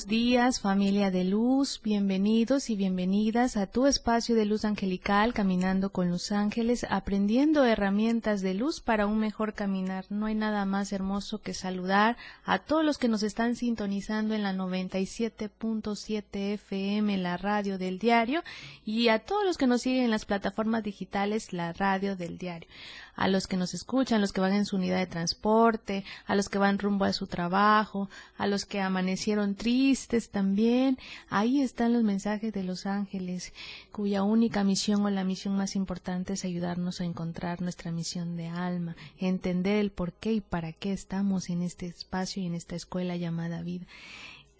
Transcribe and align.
Buenos 0.00 0.08
días 0.08 0.60
familia 0.60 1.10
de 1.10 1.24
luz, 1.24 1.82
bienvenidos 1.84 2.70
y 2.70 2.76
bienvenidas 2.76 3.58
a 3.58 3.66
tu 3.66 3.86
espacio 3.86 4.34
de 4.34 4.46
luz 4.46 4.64
angelical, 4.64 5.34
caminando 5.34 5.90
con 5.90 6.08
los 6.08 6.32
ángeles, 6.32 6.86
aprendiendo 6.88 7.66
herramientas 7.66 8.40
de 8.40 8.54
luz 8.54 8.80
para 8.80 9.06
un 9.06 9.18
mejor 9.18 9.52
caminar. 9.52 10.06
No 10.08 10.24
hay 10.24 10.34
nada 10.34 10.64
más 10.64 10.94
hermoso 10.94 11.42
que 11.42 11.52
saludar 11.52 12.16
a 12.46 12.60
todos 12.60 12.82
los 12.82 12.96
que 12.96 13.08
nos 13.08 13.22
están 13.22 13.56
sintonizando 13.56 14.34
en 14.34 14.42
la 14.42 14.54
97.7 14.54 16.54
FM, 16.54 17.18
la 17.18 17.36
radio 17.36 17.76
del 17.76 17.98
diario, 17.98 18.42
y 18.86 19.08
a 19.08 19.18
todos 19.18 19.44
los 19.44 19.58
que 19.58 19.66
nos 19.66 19.82
siguen 19.82 20.04
en 20.04 20.10
las 20.10 20.24
plataformas 20.24 20.82
digitales, 20.82 21.52
la 21.52 21.74
radio 21.74 22.16
del 22.16 22.38
diario 22.38 22.70
a 23.14 23.28
los 23.28 23.46
que 23.46 23.56
nos 23.56 23.74
escuchan, 23.74 24.20
los 24.20 24.32
que 24.32 24.40
van 24.40 24.52
en 24.52 24.66
su 24.66 24.76
unidad 24.76 24.98
de 24.98 25.06
transporte, 25.06 26.04
a 26.26 26.34
los 26.34 26.48
que 26.48 26.58
van 26.58 26.78
rumbo 26.78 27.04
a 27.04 27.12
su 27.12 27.26
trabajo, 27.26 28.08
a 28.36 28.46
los 28.46 28.64
que 28.64 28.80
amanecieron 28.80 29.54
tristes 29.54 30.30
también. 30.30 30.98
Ahí 31.28 31.60
están 31.60 31.92
los 31.92 32.02
mensajes 32.02 32.52
de 32.52 32.64
los 32.64 32.86
ángeles, 32.86 33.52
cuya 33.92 34.22
única 34.22 34.64
misión 34.64 35.04
o 35.04 35.10
la 35.10 35.24
misión 35.24 35.56
más 35.56 35.76
importante 35.76 36.34
es 36.34 36.44
ayudarnos 36.44 37.00
a 37.00 37.04
encontrar 37.04 37.62
nuestra 37.62 37.92
misión 37.92 38.36
de 38.36 38.48
alma, 38.48 38.96
entender 39.18 39.78
el 39.78 39.90
por 39.90 40.12
qué 40.12 40.32
y 40.32 40.40
para 40.40 40.72
qué 40.72 40.92
estamos 40.92 41.50
en 41.50 41.62
este 41.62 41.86
espacio 41.86 42.42
y 42.42 42.46
en 42.46 42.54
esta 42.54 42.76
escuela 42.76 43.16
llamada 43.16 43.62
vida 43.62 43.86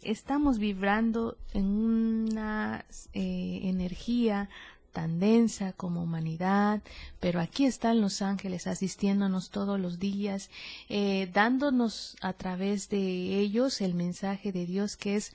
estamos 0.03 0.59
vibrando 0.59 1.37
en 1.53 1.67
una 1.67 2.84
eh, 3.12 3.61
energía 3.65 4.48
tan 4.93 5.21
densa 5.21 5.73
como 5.73 6.03
humanidad, 6.03 6.83
pero 7.21 7.41
aquí 7.41 7.65
están 7.65 8.01
los 8.01 8.23
ángeles 8.23 8.67
asistiéndonos 8.67 9.51
todos 9.51 9.79
los 9.79 9.99
días, 9.99 10.51
eh, 10.89 11.31
dándonos 11.33 12.17
a 12.21 12.33
través 12.33 12.89
de 12.89 13.39
ellos 13.39 13.81
el 13.81 13.95
mensaje 13.95 14.53
de 14.53 14.67
Dios 14.67 14.97
que 14.97 15.17
es 15.17 15.33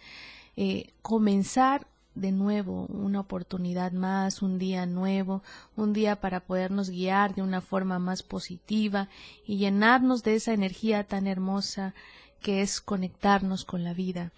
eh, 0.58 0.94
comenzar 1.02 1.88
de 2.16 2.31
nuevo 2.31 2.86
una 2.86 3.20
oportunidad 3.20 3.92
más, 3.92 4.42
un 4.42 4.58
día 4.58 4.86
nuevo, 4.86 5.44
un 5.76 5.92
día 5.92 6.16
para 6.16 6.39
podernos 6.39 6.89
guiar 6.89 7.36
de 7.36 7.42
una 7.42 7.61
forma 7.61 8.00
más 8.00 8.23
positiva 8.23 9.09
y 9.45 9.58
llenarnos 9.58 10.23
de 10.23 10.36
esa 10.36 10.53
energía 10.53 11.03
tan 11.03 11.28
hermosa 11.28 11.94
que 12.42 12.61
es 12.61 12.80
conectarnos 12.80 13.66
con 13.66 13.83
la 13.83 13.94
vida 13.94 14.31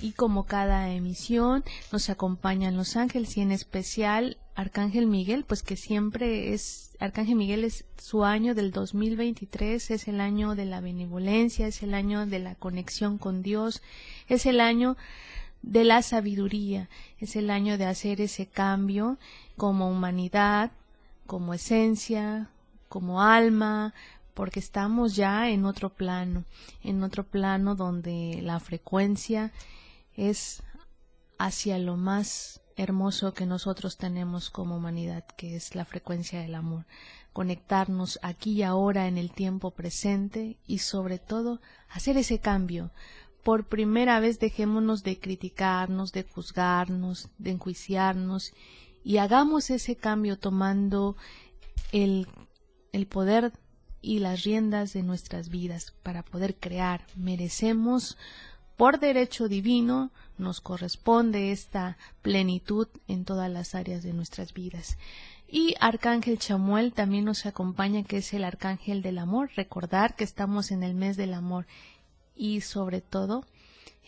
y 0.00 0.12
como 0.12 0.44
cada 0.44 0.90
emisión 0.90 1.64
nos 1.92 2.10
acompañan 2.10 2.76
los 2.76 2.96
ángeles 2.96 3.36
y 3.36 3.40
en 3.40 3.52
especial 3.52 4.38
Arcángel 4.54 5.06
Miguel, 5.06 5.44
pues 5.44 5.62
que 5.62 5.76
siempre 5.76 6.54
es, 6.54 6.96
Arcángel 6.98 7.36
Miguel 7.36 7.64
es 7.64 7.84
su 7.98 8.24
año 8.24 8.54
del 8.54 8.72
2023, 8.72 9.90
es 9.90 10.08
el 10.08 10.20
año 10.20 10.54
de 10.54 10.64
la 10.64 10.80
benevolencia, 10.80 11.66
es 11.66 11.82
el 11.82 11.94
año 11.94 12.26
de 12.26 12.38
la 12.38 12.54
conexión 12.54 13.18
con 13.18 13.42
Dios, 13.42 13.82
es 14.28 14.46
el 14.46 14.60
año 14.60 14.96
de 15.62 15.84
la 15.84 16.02
sabiduría, 16.02 16.88
es 17.18 17.36
el 17.36 17.50
año 17.50 17.76
de 17.76 17.86
hacer 17.86 18.20
ese 18.20 18.46
cambio 18.46 19.18
como 19.56 19.90
humanidad, 19.90 20.70
como 21.26 21.52
esencia, 21.52 22.48
como 22.88 23.20
alma, 23.20 23.92
porque 24.36 24.60
estamos 24.60 25.16
ya 25.16 25.48
en 25.48 25.64
otro 25.64 25.88
plano, 25.88 26.44
en 26.82 27.02
otro 27.02 27.24
plano 27.24 27.74
donde 27.74 28.40
la 28.42 28.60
frecuencia 28.60 29.50
es 30.14 30.62
hacia 31.38 31.78
lo 31.78 31.96
más 31.96 32.60
hermoso 32.76 33.32
que 33.32 33.46
nosotros 33.46 33.96
tenemos 33.96 34.50
como 34.50 34.76
humanidad, 34.76 35.24
que 35.38 35.56
es 35.56 35.74
la 35.74 35.86
frecuencia 35.86 36.42
del 36.42 36.54
amor. 36.54 36.84
Conectarnos 37.32 38.18
aquí 38.20 38.52
y 38.52 38.62
ahora 38.62 39.08
en 39.08 39.16
el 39.16 39.30
tiempo 39.30 39.70
presente 39.70 40.58
y 40.66 40.78
sobre 40.80 41.18
todo 41.18 41.62
hacer 41.88 42.18
ese 42.18 42.38
cambio. 42.38 42.90
Por 43.42 43.64
primera 43.64 44.20
vez 44.20 44.38
dejémonos 44.38 45.02
de 45.02 45.18
criticarnos, 45.18 46.12
de 46.12 46.24
juzgarnos, 46.24 47.30
de 47.38 47.52
enjuiciarnos 47.52 48.52
y 49.02 49.16
hagamos 49.16 49.70
ese 49.70 49.96
cambio 49.96 50.38
tomando 50.38 51.16
el, 51.90 52.28
el 52.92 53.06
poder 53.06 53.54
y 54.06 54.20
las 54.20 54.44
riendas 54.44 54.92
de 54.92 55.02
nuestras 55.02 55.48
vidas 55.48 55.92
para 56.04 56.22
poder 56.22 56.54
crear. 56.54 57.04
Merecemos 57.16 58.16
por 58.76 59.00
derecho 59.00 59.48
divino, 59.48 60.12
nos 60.38 60.60
corresponde 60.60 61.50
esta 61.50 61.98
plenitud 62.22 62.86
en 63.08 63.24
todas 63.24 63.50
las 63.50 63.74
áreas 63.74 64.04
de 64.04 64.12
nuestras 64.12 64.54
vidas. 64.54 64.96
Y 65.48 65.74
Arcángel 65.80 66.38
Chamuel 66.38 66.92
también 66.92 67.24
nos 67.24 67.46
acompaña, 67.46 68.04
que 68.04 68.18
es 68.18 68.32
el 68.32 68.44
Arcángel 68.44 69.02
del 69.02 69.18
Amor. 69.18 69.50
Recordar 69.56 70.14
que 70.14 70.22
estamos 70.22 70.70
en 70.70 70.84
el 70.84 70.94
mes 70.94 71.16
del 71.16 71.34
amor 71.34 71.66
y 72.36 72.60
sobre 72.60 73.00
todo 73.00 73.44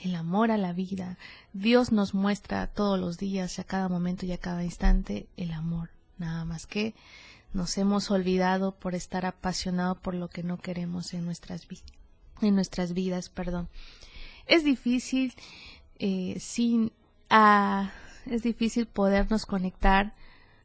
el 0.04 0.14
amor 0.14 0.52
a 0.52 0.58
la 0.58 0.72
vida. 0.72 1.18
Dios 1.52 1.90
nos 1.90 2.14
muestra 2.14 2.68
todos 2.68 3.00
los 3.00 3.18
días, 3.18 3.58
a 3.58 3.64
cada 3.64 3.88
momento 3.88 4.26
y 4.26 4.32
a 4.32 4.38
cada 4.38 4.62
instante, 4.62 5.26
el 5.36 5.50
amor. 5.50 5.90
Nada 6.18 6.44
más 6.44 6.68
que 6.68 6.94
nos 7.58 7.76
hemos 7.76 8.12
olvidado 8.12 8.70
por 8.70 8.94
estar 8.94 9.26
apasionado 9.26 9.96
por 9.96 10.14
lo 10.14 10.30
que 10.30 10.44
no 10.44 10.58
queremos 10.58 11.12
en 11.12 11.24
nuestras, 11.24 11.66
en 12.40 12.54
nuestras 12.54 12.94
vidas. 12.94 13.30
Perdón. 13.30 13.68
Es 14.46 14.62
difícil, 14.62 15.34
eh, 15.98 16.36
sin, 16.38 16.92
es 18.26 18.42
difícil 18.44 18.86
podernos 18.86 19.44
conectar 19.44 20.14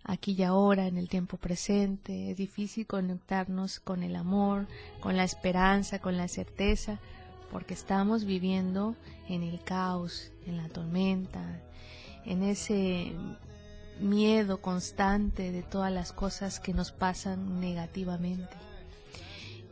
aquí 0.04 0.36
y 0.38 0.44
ahora, 0.44 0.86
en 0.86 1.00
el 1.00 1.10
tiempo 1.10 1.38
presente. 1.38 2.30
Es 2.30 2.38
difícil 2.38 2.86
conectarnos 2.86 3.80
con 3.80 4.04
el 4.04 4.16
amor, 4.16 4.68
con 5.02 5.18
la 5.18 5.24
esperanza, 5.24 5.98
con 5.98 6.16
la 6.16 6.28
certeza, 6.28 7.00
porque 7.52 7.74
estamos 7.74 8.24
viviendo 8.24 8.96
en 9.28 9.42
el 9.42 9.64
caos, 9.64 10.32
en 10.46 10.58
la 10.58 10.70
tormenta, 10.70 11.60
en 12.24 12.44
ese 12.44 13.14
miedo 14.00 14.62
constante 14.62 15.52
de 15.52 15.64
todas 15.64 15.92
las 15.92 16.12
cosas 16.12 16.60
que 16.60 16.74
nos 16.74 16.92
pasan 16.92 17.60
negativamente. 17.60 18.56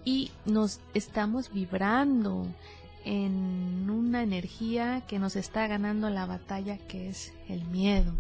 Y 0.04 0.32
nos 0.46 0.80
estamos 0.94 1.54
vibrando 1.54 2.48
en 3.04 3.90
una 3.90 4.24
energía 4.24 5.04
que 5.08 5.20
nos 5.20 5.36
está 5.36 5.68
ganando 5.68 6.10
la 6.10 6.26
batalla 6.26 6.78
que 6.78 7.10
es 7.10 7.34
el 7.50 7.64
miedo. 7.66 8.14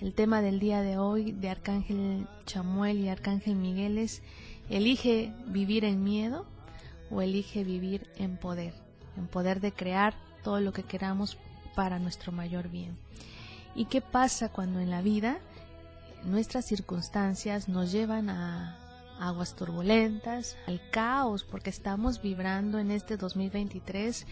El 0.00 0.14
tema 0.14 0.40
del 0.40 0.58
día 0.58 0.80
de 0.80 0.98
hoy 0.98 1.32
de 1.32 1.50
Arcángel 1.50 2.26
Chamuel 2.46 3.00
y 3.00 3.08
Arcángel 3.08 3.56
Miguel 3.56 3.98
es 3.98 4.22
elige 4.70 5.32
vivir 5.46 5.84
en 5.84 6.02
miedo 6.02 6.46
o 7.10 7.20
elige 7.20 7.62
vivir 7.62 8.08
en 8.16 8.36
poder, 8.36 8.74
en 9.16 9.26
poder 9.26 9.60
de 9.60 9.72
crear 9.72 10.14
todo 10.42 10.60
lo 10.60 10.72
que 10.72 10.82
queramos 10.82 11.36
para 11.74 11.98
nuestro 11.98 12.32
mayor 12.32 12.68
bien. 12.68 12.96
¿Y 13.74 13.86
qué 13.86 14.00
pasa 14.00 14.50
cuando 14.50 14.80
en 14.80 14.90
la 14.90 15.02
vida 15.02 15.38
nuestras 16.24 16.66
circunstancias 16.66 17.68
nos 17.68 17.90
llevan 17.90 18.28
a 18.28 18.78
aguas 19.18 19.54
turbulentas, 19.54 20.56
al 20.66 20.80
caos, 20.90 21.44
porque 21.44 21.70
estamos 21.70 22.20
vibrando 22.20 22.78
en 22.78 22.90
este 22.90 23.16
2023 23.16 24.26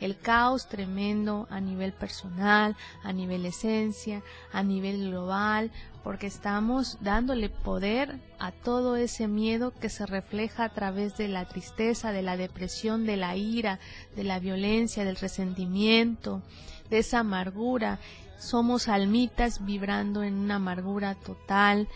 el 0.00 0.16
caos 0.18 0.66
tremendo 0.66 1.46
a 1.50 1.60
nivel 1.60 1.92
personal, 1.92 2.74
a 3.02 3.12
nivel 3.12 3.44
esencia, 3.44 4.22
a 4.50 4.62
nivel 4.62 5.10
global, 5.10 5.70
porque 6.02 6.26
estamos 6.26 6.96
dándole 7.02 7.50
poder 7.50 8.18
a 8.38 8.50
todo 8.50 8.96
ese 8.96 9.28
miedo 9.28 9.74
que 9.78 9.90
se 9.90 10.06
refleja 10.06 10.64
a 10.64 10.68
través 10.70 11.18
de 11.18 11.28
la 11.28 11.46
tristeza, 11.46 12.12
de 12.12 12.22
la 12.22 12.38
depresión, 12.38 13.04
de 13.04 13.18
la 13.18 13.36
ira, 13.36 13.78
de 14.16 14.24
la 14.24 14.38
violencia, 14.38 15.04
del 15.04 15.16
resentimiento, 15.16 16.40
de 16.88 17.00
esa 17.00 17.18
amargura 17.18 18.00
somos 18.40 18.88
almitas 18.88 19.64
vibrando 19.64 20.22
en 20.24 20.34
una 20.34 20.56
amargura 20.56 21.14
total 21.14 21.88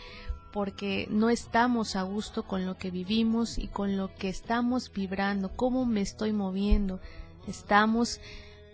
porque 0.52 1.08
no 1.10 1.30
estamos 1.30 1.96
a 1.96 2.02
gusto 2.02 2.44
con 2.44 2.64
lo 2.64 2.76
que 2.76 2.90
vivimos 2.90 3.58
y 3.58 3.66
con 3.66 3.96
lo 3.96 4.14
que 4.14 4.28
estamos 4.28 4.92
vibrando, 4.92 5.56
cómo 5.56 5.84
me 5.84 6.00
estoy 6.00 6.32
moviendo. 6.32 7.00
Estamos 7.48 8.20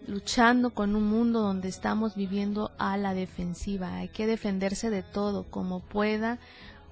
luchando 0.07 0.71
con 0.71 0.95
un 0.95 1.09
mundo 1.09 1.41
donde 1.41 1.69
estamos 1.69 2.17
viviendo 2.17 2.73
a 2.77 2.99
la 2.99 3.15
defensiva. 3.15 3.95
Hay 3.95 4.09
que 4.09 4.27
defenderse 4.27 4.91
de 4.91 5.03
todo, 5.03 5.45
como 5.45 5.81
pueda, 5.81 6.39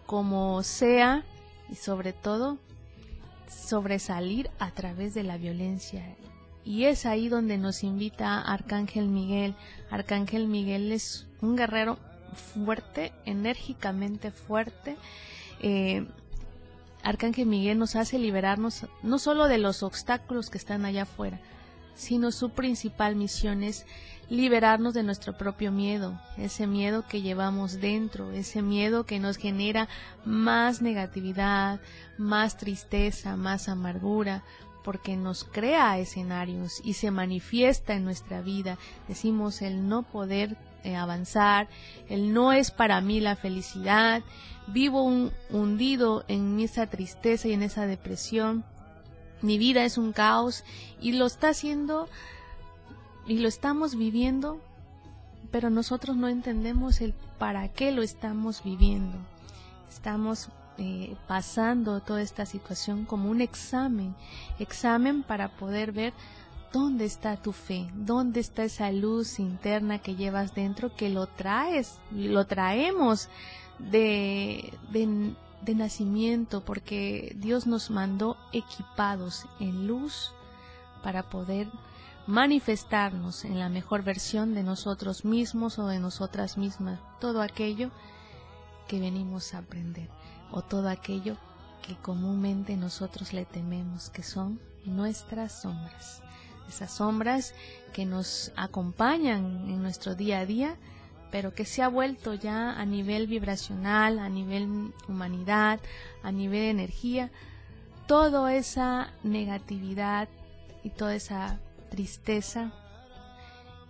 como 0.06 0.62
sea, 0.62 1.25
y 1.69 1.75
sobre 1.75 2.14
todo 2.14 2.56
sobresalir 3.48 4.50
a 4.58 4.70
través 4.70 5.12
de 5.12 5.22
la 5.22 5.36
violencia. 5.36 6.16
Y 6.69 6.85
es 6.85 7.06
ahí 7.06 7.31
donde 7.31 7.56
nos 7.56 7.82
invita 7.82 8.43
Arcángel 8.43 9.09
Miguel. 9.09 9.55
Arcángel 9.91 10.49
Miguel 10.49 10.93
es 10.93 11.26
un 11.41 11.56
guerrero 11.56 11.99
fuerte, 12.35 13.11
enérgicamente 13.25 14.31
fuerte. 14.31 14.99
Eh, 15.61 16.06
Arcángel 17.03 17.47
Miguel 17.47 17.79
nos 17.79 17.97
hace 17.97 18.19
liberarnos 18.19 18.85
no 19.03 19.19
solo 19.19 19.49
de 19.49 19.56
los 19.56 19.82
obstáculos 19.82 20.50
que 20.50 20.59
están 20.59 20.85
allá 20.85 21.05
afuera, 21.05 21.41
sino 21.94 22.32
su 22.32 22.50
principal 22.50 23.17
misión 23.17 23.62
es 23.62 23.87
liberarnos 24.29 24.93
de 24.93 25.05
nuestro 25.05 25.38
propio 25.38 25.73
miedo, 25.73 26.21
ese 26.37 26.67
miedo 26.67 27.06
que 27.09 27.23
llevamos 27.23 27.81
dentro, 27.81 28.31
ese 28.32 28.61
miedo 28.61 29.06
que 29.06 29.19
nos 29.19 29.38
genera 29.38 29.88
más 30.26 30.82
negatividad, 30.82 31.81
más 32.19 32.59
tristeza, 32.59 33.37
más 33.37 33.71
amargura, 33.71 34.44
porque 34.88 35.19
nos 35.19 35.44
crea 35.44 35.99
escenarios 35.99 36.81
y 36.82 36.94
se 36.94 37.11
manifiesta 37.11 37.93
en 37.93 38.06
nuestra 38.06 38.40
vida. 38.40 38.79
Decimos 39.06 39.61
el 39.61 39.87
no 39.87 40.02
poder 40.02 40.56
eh, 40.82 40.96
avanzar, 40.96 41.69
el 42.08 42.32
no 42.32 42.55
es 42.55 42.70
para 42.70 42.99
mí 43.02 43.20
la 43.20 43.37
felicidad, 43.37 44.23
vivo 44.67 45.02
un, 45.02 45.31
hundido 45.50 46.25
en 46.26 46.58
esa 46.58 46.87
tristeza 46.87 47.49
y 47.49 47.52
en 47.52 47.64
esa 47.64 47.85
depresión, 47.85 48.64
mi 49.43 49.58
vida 49.58 49.85
es 49.85 49.99
un 49.99 50.14
caos 50.14 50.64
y 51.02 51.12
lo 51.12 51.26
está 51.26 51.50
haciendo 51.50 52.08
y 53.26 53.40
lo 53.40 53.49
estamos 53.49 53.94
viviendo, 53.94 54.58
pero 55.50 55.69
nosotros 55.69 56.17
no 56.17 56.29
entendemos 56.29 57.02
el 57.02 57.12
para 57.38 57.69
qué 57.69 57.93
lo 57.93 58.00
estamos 58.00 58.64
viviendo. 58.64 59.19
Estamos 59.90 60.49
eh, 60.80 61.16
pasando 61.26 62.00
toda 62.00 62.22
esta 62.22 62.46
situación 62.46 63.04
como 63.04 63.30
un 63.30 63.40
examen, 63.40 64.14
examen 64.60 65.25
para 65.25 65.48
poder 65.56 65.90
ver 65.90 66.12
dónde 66.72 67.04
está 67.04 67.36
tu 67.36 67.50
fe, 67.50 67.90
dónde 67.94 68.38
está 68.38 68.62
esa 68.62 68.92
luz 68.92 69.40
interna 69.40 69.98
que 69.98 70.14
llevas 70.14 70.54
dentro, 70.54 70.94
que 70.94 71.08
lo 71.08 71.26
traes, 71.26 71.98
lo 72.12 72.46
traemos 72.46 73.28
de, 73.80 74.72
de, 74.92 75.34
de 75.62 75.75
nacimiento, 75.75 76.64
porque 76.64 77.34
Dios 77.40 77.66
nos 77.66 77.90
mandó 77.90 78.36
equipados 78.52 79.46
en 79.58 79.88
luz 79.88 80.32
para 81.02 81.25
poder 81.25 81.66
manifestarnos 82.28 83.44
en 83.44 83.58
la 83.58 83.69
mejor 83.69 84.04
versión 84.04 84.54
de 84.54 84.62
nosotros 84.62 85.25
mismos 85.25 85.80
o 85.80 85.88
de 85.88 85.98
nosotras 85.98 86.56
mismas, 86.56 87.00
todo 87.20 87.42
aquello 87.42 87.90
que 88.86 89.00
venimos 89.00 89.54
a 89.54 89.58
aprender 89.58 90.08
o 90.50 90.62
todo 90.62 90.89
aquello 90.89 91.37
que 91.83 91.97
comúnmente 91.97 92.77
nosotros 92.77 93.33
le 93.33 93.45
tememos, 93.45 94.11
que 94.11 94.23
son 94.23 94.61
nuestras 94.85 95.62
sombras. 95.62 96.23
Esas 96.69 96.91
sombras 96.93 97.55
que 97.93 98.05
nos 98.05 98.53
acompañan 98.56 99.69
en 99.69 99.83
nuestro 99.83 100.15
día 100.15 100.41
a 100.41 100.47
día, 100.47 100.77
pero 101.31 101.55
que 101.55 101.65
se 101.65 101.83
ha 101.83 101.89
vuelto 101.89 102.35
ya 102.35 102.79
a 102.79 102.85
nivel 102.85 103.27
vibracional, 103.27 104.19
a 104.19 104.29
nivel 104.29 104.93
humanidad, 105.09 105.81
a 106.23 106.33
nivel 106.33 106.65
energía, 106.65 107.31
toda 108.06 108.55
esa 108.55 109.12
negatividad 109.23 110.29
y 110.83 110.91
toda 110.91 111.15
esa 111.15 111.59
tristeza 111.91 112.73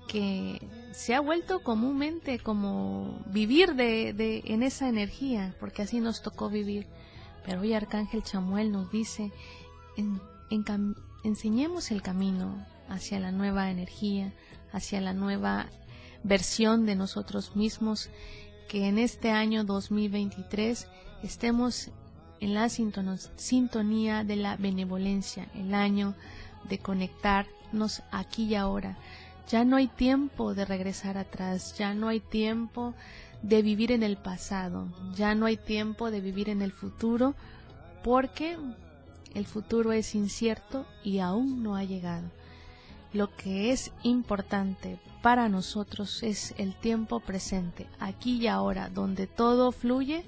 que 0.09 0.61
se 0.93 1.15
ha 1.15 1.21
vuelto 1.21 1.63
comúnmente 1.63 2.41
como 2.41 3.21
vivir 3.27 3.75
de, 3.75 4.13
de, 4.15 4.43
en 4.47 4.65
esa 4.65 4.89
energía, 4.89 5.55
porque 5.61 5.83
así 5.83 6.01
nos 6.01 6.23
tocó 6.23 6.49
vivir. 6.49 6.89
Pero 7.45 7.61
hoy 7.61 7.73
Arcángel 7.75 8.25
Chamuel 8.25 8.73
nos 8.73 8.91
dice, 8.91 9.31
en, 9.97 10.21
en, 10.51 10.97
enseñemos 11.23 11.91
el 11.93 12.03
camino 12.03 12.67
hacia 12.89 13.21
la 13.21 13.31
nueva 13.31 13.71
energía, 13.71 14.33
hacia 14.73 15.01
la 15.01 15.13
nueva 15.13 15.67
versión 16.25 16.87
de 16.87 16.97
nosotros 16.97 17.55
mismos, 17.55 18.11
que 18.69 18.89
en 18.89 18.99
este 18.99 19.31
año 19.31 19.65
2023 19.65 20.89
estemos 21.23 21.91
en 22.41 22.55
la 22.55 22.69
sintonía 22.69 24.25
de 24.25 24.37
la 24.37 24.57
benevolencia, 24.57 25.49
el 25.55 25.75
año 25.75 26.15
de 26.69 26.79
conectarnos 26.79 28.03
aquí 28.11 28.45
y 28.45 28.55
ahora. 28.55 28.99
Ya 29.49 29.65
no 29.65 29.77
hay 29.77 29.89
tiempo 29.89 30.55
de 30.55 30.65
regresar 30.65 31.17
atrás, 31.17 31.77
ya 31.79 31.95
no 31.95 32.09
hay 32.09 32.21
tiempo 32.21 32.95
de 33.43 33.63
vivir 33.63 33.93
en 33.93 34.03
el 34.03 34.17
pasado, 34.17 34.89
ya 35.15 35.35
no 35.35 35.47
hay 35.47 35.57
tiempo 35.57 36.11
de 36.11 36.21
vivir 36.21 36.49
en 36.51 36.61
el 36.61 36.73
futuro, 36.73 37.35
porque 38.05 38.59
el 39.35 39.47
futuro 39.47 39.93
es 39.93 40.15
incierto 40.15 40.87
y 41.03 41.21
aún 41.21 41.63
no 41.63 41.77
ha 41.77 41.85
llegado. 41.85 42.31
Lo 43.13 43.35
que 43.35 43.71
es 43.71 43.91
importante 44.03 44.99
para 45.23 45.49
nosotros 45.49 46.23
es 46.23 46.55
el 46.59 46.75
tiempo 46.75 47.21
presente, 47.21 47.87
aquí 47.99 48.37
y 48.37 48.49
ahora, 48.49 48.91
donde 48.91 49.27
todo 49.27 49.73
fluye 49.73 50.27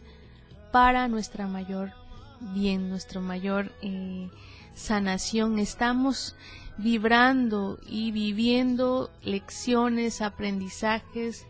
para 0.72 1.08
nuestra 1.08 1.46
mayor 1.46 1.92
bien, 2.40 2.88
nuestro 2.88 3.20
mayor 3.20 3.72
eh, 3.82 4.30
sanación. 4.74 5.58
Estamos 5.58 6.36
vibrando 6.82 7.78
y 7.86 8.10
viviendo 8.10 9.10
lecciones, 9.22 10.22
aprendizajes, 10.22 11.46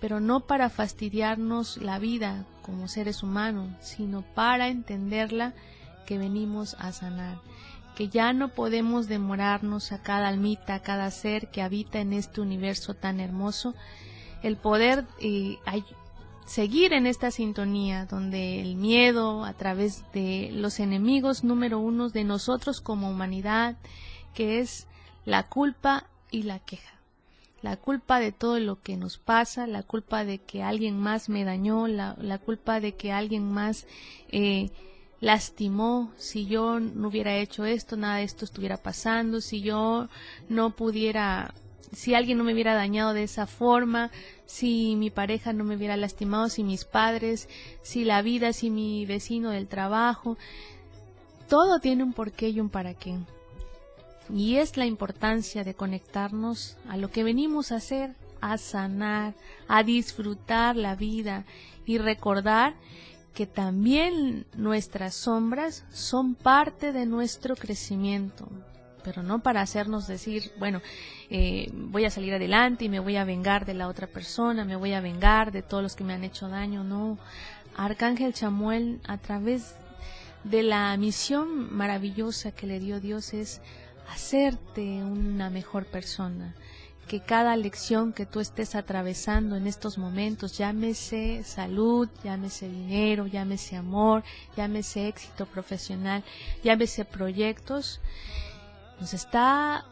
pero 0.00 0.20
no 0.20 0.40
para 0.40 0.70
fastidiarnos 0.70 1.78
la 1.78 1.98
vida 1.98 2.44
como 2.62 2.88
seres 2.88 3.22
humanos, 3.22 3.68
sino 3.80 4.22
para 4.22 4.68
entenderla 4.68 5.54
que 6.06 6.18
venimos 6.18 6.76
a 6.78 6.92
sanar, 6.92 7.38
que 7.96 8.08
ya 8.08 8.32
no 8.32 8.48
podemos 8.48 9.08
demorarnos 9.08 9.92
a 9.92 10.02
cada 10.02 10.28
almita, 10.28 10.74
a 10.74 10.82
cada 10.82 11.10
ser 11.10 11.48
que 11.48 11.62
habita 11.62 12.00
en 12.00 12.12
este 12.12 12.40
universo 12.40 12.94
tan 12.94 13.20
hermoso, 13.20 13.74
el 14.42 14.56
poder 14.56 15.06
eh, 15.20 15.58
seguir 16.46 16.92
en 16.92 17.06
esta 17.06 17.30
sintonía 17.30 18.06
donde 18.06 18.60
el 18.60 18.76
miedo 18.76 19.44
a 19.44 19.54
través 19.54 20.04
de 20.12 20.50
los 20.52 20.78
enemigos 20.78 21.42
número 21.42 21.78
uno 21.78 22.08
de 22.08 22.24
nosotros 22.24 22.80
como 22.80 23.10
humanidad, 23.10 23.76
que 24.36 24.60
es 24.60 24.86
la 25.24 25.48
culpa 25.48 26.04
y 26.30 26.42
la 26.42 26.58
queja. 26.58 27.00
La 27.62 27.78
culpa 27.78 28.20
de 28.20 28.32
todo 28.32 28.60
lo 28.60 28.80
que 28.82 28.98
nos 28.98 29.16
pasa, 29.16 29.66
la 29.66 29.82
culpa 29.82 30.26
de 30.26 30.38
que 30.38 30.62
alguien 30.62 31.00
más 31.00 31.30
me 31.30 31.42
dañó, 31.42 31.88
la, 31.88 32.38
culpa 32.44 32.78
de 32.78 32.92
que 32.92 33.12
alguien 33.12 33.50
más 33.50 33.86
eh, 34.28 34.70
lastimó, 35.20 36.12
si 36.18 36.44
yo 36.44 36.78
no 36.78 37.08
hubiera 37.08 37.34
hecho 37.34 37.64
esto, 37.64 37.96
nada 37.96 38.16
de 38.18 38.24
esto 38.24 38.44
estuviera 38.44 38.76
pasando, 38.76 39.40
si 39.40 39.62
yo 39.62 40.08
no 40.50 40.76
pudiera 40.76 41.54
si 41.92 42.14
alguien 42.14 42.36
no 42.36 42.44
me 42.44 42.52
hubiera 42.52 42.74
dañado 42.74 43.14
de 43.14 43.22
esa 43.22 43.46
forma, 43.46 44.10
si 44.44 44.96
mi 44.96 45.08
pareja 45.08 45.52
no 45.52 45.64
me 45.64 45.76
hubiera 45.76 45.96
lastimado, 45.96 46.48
si 46.50 46.62
mis 46.62 46.84
padres, 46.84 47.48
si 47.80 48.04
la 48.04 48.20
vida, 48.22 48.52
si 48.52 48.70
mi 48.70 49.06
vecino 49.06 49.50
del 49.50 49.66
trabajo, 49.68 50.36
todo 51.48 51.78
tiene 51.78 52.02
un 52.02 52.12
porqué 52.12 52.48
y 52.50 52.60
un 52.60 52.68
para 52.68 52.92
qué. 52.92 53.16
Y 54.32 54.56
es 54.56 54.76
la 54.76 54.86
importancia 54.86 55.64
de 55.64 55.74
conectarnos 55.74 56.76
a 56.88 56.96
lo 56.96 57.10
que 57.10 57.24
venimos 57.24 57.72
a 57.72 57.76
hacer, 57.76 58.14
a 58.40 58.58
sanar, 58.58 59.34
a 59.68 59.82
disfrutar 59.82 60.76
la 60.76 60.94
vida 60.94 61.44
y 61.84 61.98
recordar 61.98 62.74
que 63.34 63.46
también 63.46 64.46
nuestras 64.56 65.14
sombras 65.14 65.84
son 65.92 66.34
parte 66.34 66.92
de 66.92 67.04
nuestro 67.04 67.54
crecimiento, 67.54 68.48
pero 69.04 69.22
no 69.22 69.42
para 69.42 69.60
hacernos 69.60 70.06
decir, 70.06 70.52
bueno, 70.58 70.80
eh, 71.28 71.70
voy 71.72 72.06
a 72.06 72.10
salir 72.10 72.32
adelante 72.32 72.86
y 72.86 72.88
me 72.88 72.98
voy 72.98 73.16
a 73.16 73.24
vengar 73.24 73.66
de 73.66 73.74
la 73.74 73.88
otra 73.88 74.06
persona, 74.06 74.64
me 74.64 74.74
voy 74.74 74.94
a 74.94 75.02
vengar 75.02 75.52
de 75.52 75.62
todos 75.62 75.82
los 75.82 75.94
que 75.94 76.02
me 76.02 76.14
han 76.14 76.24
hecho 76.24 76.48
daño, 76.48 76.82
no. 76.82 77.18
Arcángel 77.76 78.32
Chamuel, 78.32 79.00
a 79.06 79.18
través 79.18 79.76
de 80.44 80.62
la 80.62 80.96
misión 80.96 81.74
maravillosa 81.76 82.52
que 82.52 82.66
le 82.66 82.80
dio 82.80 83.00
Dios, 83.00 83.34
es 83.34 83.60
hacerte 84.10 85.02
una 85.02 85.50
mejor 85.50 85.86
persona. 85.86 86.54
Que 87.08 87.20
cada 87.20 87.56
lección 87.56 88.12
que 88.12 88.26
tú 88.26 88.40
estés 88.40 88.74
atravesando 88.74 89.54
en 89.54 89.68
estos 89.68 89.96
momentos, 89.96 90.58
llámese 90.58 91.44
salud, 91.44 92.08
llámese 92.24 92.68
dinero, 92.68 93.28
llámese 93.28 93.76
amor, 93.76 94.24
llámese 94.56 95.06
éxito 95.06 95.46
profesional, 95.46 96.24
llámese 96.64 97.04
proyectos, 97.04 98.00
nos 99.00 99.14
está 99.14 99.84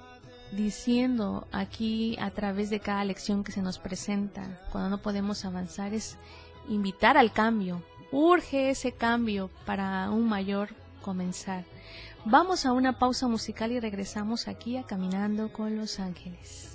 diciendo 0.50 1.46
aquí 1.52 2.16
a 2.20 2.30
través 2.30 2.70
de 2.70 2.80
cada 2.80 3.04
lección 3.04 3.44
que 3.44 3.52
se 3.52 3.62
nos 3.62 3.78
presenta, 3.78 4.60
cuando 4.72 4.90
no 4.90 4.98
podemos 4.98 5.44
avanzar, 5.44 5.94
es 5.94 6.16
invitar 6.68 7.16
al 7.16 7.32
cambio. 7.32 7.82
Urge 8.10 8.70
ese 8.70 8.92
cambio 8.92 9.50
para 9.66 10.10
un 10.10 10.28
mayor 10.28 10.70
comenzar. 11.02 11.64
Vamos 12.26 12.64
a 12.64 12.72
una 12.72 12.98
pausa 12.98 13.28
musical 13.28 13.70
y 13.72 13.80
regresamos 13.80 14.48
aquí 14.48 14.78
a 14.78 14.84
Caminando 14.84 15.52
con 15.52 15.76
los 15.76 16.00
Ángeles. 16.00 16.70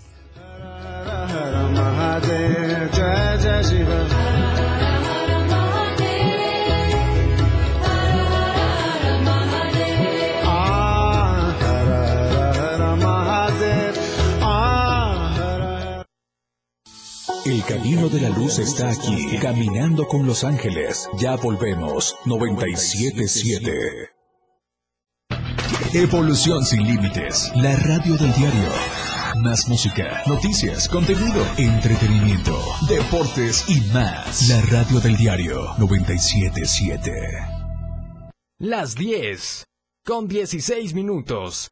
El 17.45 17.63
camino 17.63 18.09
de 18.09 18.21
la 18.21 18.29
luz 18.29 18.59
está 18.59 18.89
aquí, 18.91 19.37
caminando 19.41 20.07
con 20.07 20.27
los 20.27 20.43
ángeles. 20.43 21.09
Ya 21.17 21.35
volvemos, 21.35 22.15
977. 22.25 24.18
Evolución 25.93 26.63
sin 26.63 26.83
límites, 26.83 27.51
la 27.55 27.75
radio 27.77 28.15
del 28.15 28.31
diario. 28.33 28.69
Más 29.37 29.67
música, 29.67 30.21
noticias, 30.27 30.87
contenido, 30.87 31.43
entretenimiento, 31.57 32.61
deportes 32.87 33.67
y 33.67 33.81
más. 33.91 34.47
La 34.49 34.61
radio 34.69 34.99
del 34.99 35.17
diario 35.17 35.73
977. 35.79 37.11
Las 38.59 38.93
10 38.93 39.65
con 40.05 40.27
16 40.27 40.93
minutos. 40.93 41.71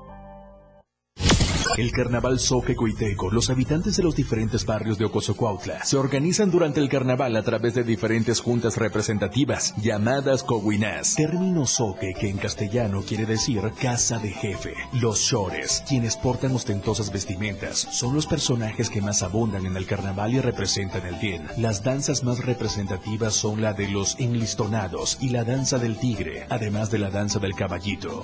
El 1.77 1.91
carnaval 1.91 2.39
Soque 2.39 2.75
Coiteco, 2.75 3.31
los 3.31 3.49
habitantes 3.49 3.95
de 3.95 4.03
los 4.03 4.15
diferentes 4.15 4.65
barrios 4.65 4.97
de 4.97 5.05
Ocosocuautla 5.05 5.85
se 5.85 5.95
organizan 5.97 6.51
durante 6.51 6.79
el 6.79 6.89
carnaval 6.89 7.35
a 7.35 7.43
través 7.43 7.75
de 7.75 7.83
diferentes 7.83 8.41
juntas 8.41 8.77
representativas 8.77 9.73
llamadas 9.77 10.43
coguinás. 10.43 11.15
Término 11.15 11.65
Soque 11.65 12.13
que 12.13 12.29
en 12.29 12.37
castellano 12.37 13.03
quiere 13.07 13.25
decir 13.25 13.61
casa 13.81 14.19
de 14.19 14.31
jefe. 14.31 14.73
Los 14.93 15.19
shores, 15.19 15.83
quienes 15.87 16.17
portan 16.17 16.53
ostentosas 16.55 17.11
vestimentas, 17.11 17.87
son 17.91 18.15
los 18.15 18.27
personajes 18.27 18.89
que 18.89 19.01
más 19.01 19.23
abundan 19.23 19.65
en 19.65 19.77
el 19.77 19.85
carnaval 19.85 20.33
y 20.33 20.41
representan 20.41 21.05
el 21.05 21.15
bien. 21.15 21.47
Las 21.57 21.83
danzas 21.83 22.23
más 22.23 22.43
representativas 22.43 23.33
son 23.33 23.61
la 23.61 23.73
de 23.73 23.87
los 23.87 24.19
enlistonados 24.19 25.17
y 25.21 25.29
la 25.29 25.43
danza 25.43 25.77
del 25.77 25.97
tigre, 25.97 26.45
además 26.49 26.91
de 26.91 26.99
la 26.99 27.09
danza 27.09 27.39
del 27.39 27.55
caballito. 27.55 28.23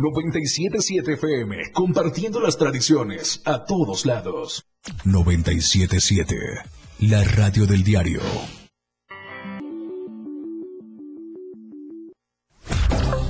977 0.00 1.12
FM, 1.14 1.72
compartiendo 1.72 2.40
las 2.40 2.56
tradiciones 2.56 3.40
a 3.44 3.64
todos 3.64 4.06
lados. 4.06 4.66
977, 5.04 6.36
la 7.00 7.24
radio 7.24 7.66
del 7.66 7.82
diario. 7.82 8.20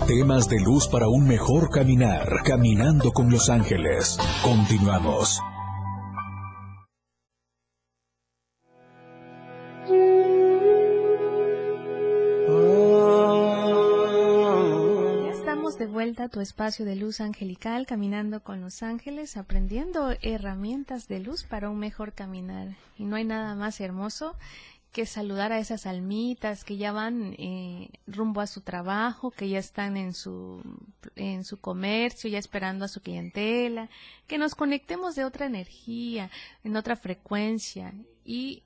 Temas 0.06 0.48
de 0.48 0.60
luz 0.60 0.86
para 0.88 1.08
un 1.08 1.26
mejor 1.26 1.70
caminar, 1.70 2.28
caminando 2.44 3.10
con 3.12 3.30
los 3.30 3.48
ángeles. 3.48 4.18
Continuamos. 4.42 5.40
Vuelta 15.86 16.24
a 16.24 16.28
tu 16.28 16.40
espacio 16.40 16.84
de 16.84 16.96
luz 16.96 17.20
angelical, 17.20 17.86
caminando 17.86 18.42
con 18.42 18.60
los 18.60 18.82
ángeles, 18.82 19.36
aprendiendo 19.36 20.14
herramientas 20.22 21.08
de 21.08 21.20
luz 21.20 21.44
para 21.44 21.70
un 21.70 21.78
mejor 21.78 22.12
caminar. 22.12 22.76
Y 22.98 23.04
no 23.04 23.16
hay 23.16 23.24
nada 23.24 23.54
más 23.54 23.80
hermoso 23.80 24.36
que 24.94 25.06
saludar 25.06 25.50
a 25.50 25.58
esas 25.58 25.86
almitas 25.86 26.62
que 26.62 26.76
ya 26.76 26.92
van 26.92 27.34
eh, 27.36 27.90
rumbo 28.06 28.40
a 28.40 28.46
su 28.46 28.60
trabajo, 28.60 29.32
que 29.32 29.48
ya 29.48 29.58
están 29.58 29.96
en 29.96 30.14
su, 30.14 30.62
en 31.16 31.44
su 31.44 31.58
comercio, 31.58 32.30
ya 32.30 32.38
esperando 32.38 32.84
a 32.84 32.88
su 32.88 33.00
clientela, 33.00 33.90
que 34.28 34.38
nos 34.38 34.54
conectemos 34.54 35.16
de 35.16 35.24
otra 35.24 35.46
energía, 35.46 36.30
en 36.62 36.76
otra 36.76 36.94
frecuencia 36.94 37.92
y 38.24 38.62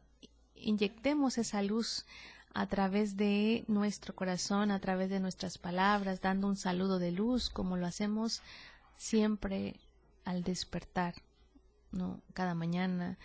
inyectemos 0.55 1.39
esa 1.39 1.63
luz 1.63 2.05
a 2.55 2.67
través 2.67 3.17
de 3.17 3.65
nuestro 3.69 4.15
corazón, 4.15 4.71
a 4.71 4.81
través 4.81 5.11
de 5.11 5.21
nuestras 5.21 5.59
palabras, 5.59 6.21
dando 6.21 6.47
un 6.47 6.57
saludo 6.57 6.99
de 6.99 7.13
luz, 7.13 7.51
como 7.51 7.77
lo 7.77 7.87
hacemos 7.87 8.43
siempre 8.97 9.79
al 10.25 10.43
despertar, 10.43 11.15
¿no? 11.93 12.21
Cada 12.35 12.55
mañana, 12.55 13.19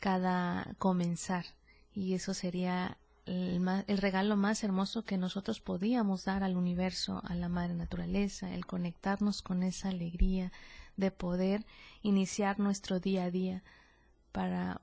cada 0.00 0.74
comenzar. 0.78 1.44
Y 1.94 2.14
eso 2.14 2.34
sería 2.34 2.96
el, 3.26 3.62
el, 3.86 3.98
regalo 3.98 4.36
más 4.36 4.64
hermoso 4.64 5.04
que 5.04 5.18
nosotros 5.18 5.60
podíamos 5.60 6.24
dar 6.24 6.42
al 6.42 6.56
universo, 6.56 7.20
a 7.24 7.34
la 7.34 7.48
madre 7.48 7.74
naturaleza, 7.74 8.52
el 8.54 8.66
conectarnos 8.66 9.42
con 9.42 9.62
esa 9.62 9.90
alegría 9.90 10.50
de 10.96 11.10
poder 11.10 11.64
iniciar 12.02 12.58
nuestro 12.58 13.00
día 13.00 13.24
a 13.24 13.30
día 13.30 13.62
para 14.32 14.80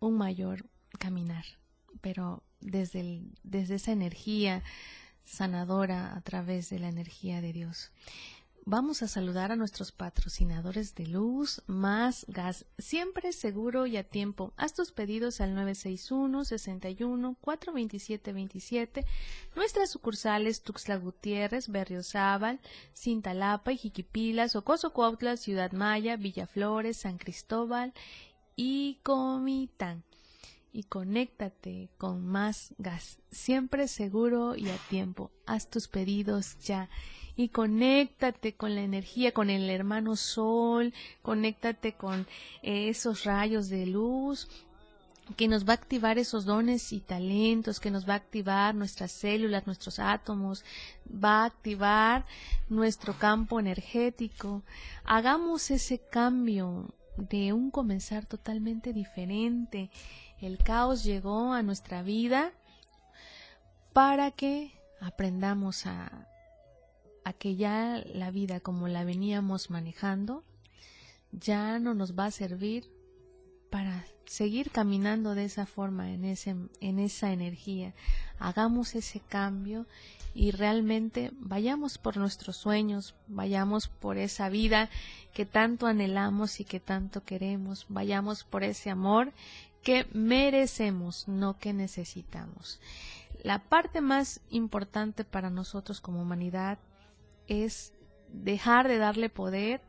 un 0.00 0.16
mayor 0.16 0.66
caminar. 0.98 1.44
Pero 2.00 2.42
desde, 2.62 3.20
desde 3.42 3.76
esa 3.76 3.92
energía 3.92 4.62
sanadora 5.24 6.14
a 6.16 6.20
través 6.20 6.70
de 6.70 6.78
la 6.78 6.88
energía 6.88 7.40
de 7.40 7.52
Dios. 7.52 7.90
Vamos 8.64 9.02
a 9.02 9.08
saludar 9.08 9.50
a 9.50 9.56
nuestros 9.56 9.90
patrocinadores 9.90 10.94
de 10.94 11.08
luz, 11.08 11.62
más 11.66 12.24
gas, 12.28 12.64
siempre 12.78 13.32
seguro 13.32 13.86
y 13.86 13.96
a 13.96 14.04
tiempo. 14.04 14.52
Haz 14.56 14.72
tus 14.72 14.92
pedidos 14.92 15.40
al 15.40 15.56
961 15.56 16.44
61 16.44 17.36
427 17.40 18.32
27. 18.32 19.04
Nuestras 19.56 19.90
sucursales 19.90 20.62
Tuxtla 20.62 20.94
Gutiérrez, 20.94 21.70
Berriozábal, 21.70 22.60
Cintalapa 22.94 23.72
y 23.72 23.78
Jiquipilas, 23.78 24.54
Ocoso 24.54 24.92
Cuautla, 24.92 25.36
Ciudad 25.36 25.72
Maya, 25.72 26.16
Villaflores, 26.16 26.98
San 26.98 27.18
Cristóbal 27.18 27.92
y 28.54 29.00
Comitán 29.02 30.04
y 30.72 30.84
conéctate 30.84 31.90
con 31.98 32.26
más 32.26 32.74
gas, 32.78 33.18
siempre 33.30 33.88
seguro 33.88 34.56
y 34.56 34.68
a 34.70 34.76
tiempo. 34.88 35.30
Haz 35.46 35.68
tus 35.68 35.88
pedidos 35.88 36.58
ya 36.60 36.88
y 37.36 37.48
conéctate 37.48 38.54
con 38.54 38.74
la 38.74 38.82
energía, 38.82 39.32
con 39.32 39.50
el 39.50 39.68
hermano 39.68 40.16
sol, 40.16 40.92
conéctate 41.22 41.92
con 41.92 42.26
esos 42.62 43.24
rayos 43.24 43.68
de 43.68 43.86
luz 43.86 44.48
que 45.36 45.48
nos 45.48 45.66
va 45.66 45.72
a 45.72 45.76
activar 45.76 46.18
esos 46.18 46.44
dones 46.44 46.92
y 46.92 47.00
talentos, 47.00 47.80
que 47.80 47.90
nos 47.90 48.08
va 48.08 48.14
a 48.14 48.16
activar 48.16 48.74
nuestras 48.74 49.12
células, 49.12 49.66
nuestros 49.66 49.98
átomos, 49.98 50.64
va 51.06 51.42
a 51.42 51.46
activar 51.46 52.26
nuestro 52.68 53.16
campo 53.18 53.60
energético. 53.60 54.62
Hagamos 55.04 55.70
ese 55.70 55.98
cambio 55.98 56.92
de 57.16 57.52
un 57.52 57.70
comenzar 57.70 58.26
totalmente 58.26 58.92
diferente 58.92 59.90
el 60.42 60.58
caos 60.58 61.04
llegó 61.04 61.52
a 61.52 61.62
nuestra 61.62 62.02
vida 62.02 62.52
para 63.92 64.30
que 64.32 64.72
aprendamos 65.00 65.86
a, 65.86 66.28
a 67.24 67.32
que 67.32 67.56
ya 67.56 68.02
la 68.12 68.30
vida 68.30 68.60
como 68.60 68.88
la 68.88 69.04
veníamos 69.04 69.70
manejando 69.70 70.44
ya 71.32 71.78
no 71.78 71.94
nos 71.94 72.18
va 72.18 72.26
a 72.26 72.30
servir 72.30 72.90
para 73.70 74.04
seguir 74.26 74.70
caminando 74.70 75.34
de 75.34 75.44
esa 75.46 75.64
forma, 75.64 76.10
en, 76.12 76.24
ese, 76.24 76.56
en 76.80 76.98
esa 76.98 77.32
energía. 77.32 77.94
Hagamos 78.38 78.94
ese 78.94 79.20
cambio 79.20 79.86
y 80.34 80.50
realmente 80.50 81.30
vayamos 81.38 81.98
por 81.98 82.18
nuestros 82.18 82.56
sueños, 82.56 83.14
vayamos 83.28 83.88
por 83.88 84.18
esa 84.18 84.48
vida 84.50 84.90
que 85.32 85.46
tanto 85.46 85.86
anhelamos 85.86 86.60
y 86.60 86.64
que 86.64 86.80
tanto 86.80 87.24
queremos, 87.24 87.86
vayamos 87.88 88.44
por 88.44 88.62
ese 88.62 88.90
amor 88.90 89.32
que 89.82 90.06
merecemos, 90.12 91.28
no 91.28 91.58
que 91.58 91.72
necesitamos. 91.72 92.80
La 93.42 93.58
parte 93.58 94.00
más 94.00 94.40
importante 94.50 95.24
para 95.24 95.50
nosotros 95.50 96.00
como 96.00 96.22
humanidad 96.22 96.78
es 97.48 97.92
dejar 98.32 98.88
de 98.88 98.98
darle 98.98 99.28
poder 99.28 99.80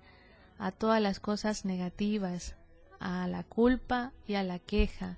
a 0.57 0.71
todas 0.71 1.01
las 1.01 1.19
cosas 1.19 1.65
negativas, 1.65 2.55
a 2.99 3.27
la 3.27 3.43
culpa 3.43 4.11
y 4.27 4.35
a 4.35 4.43
la 4.43 4.59
queja, 4.59 5.17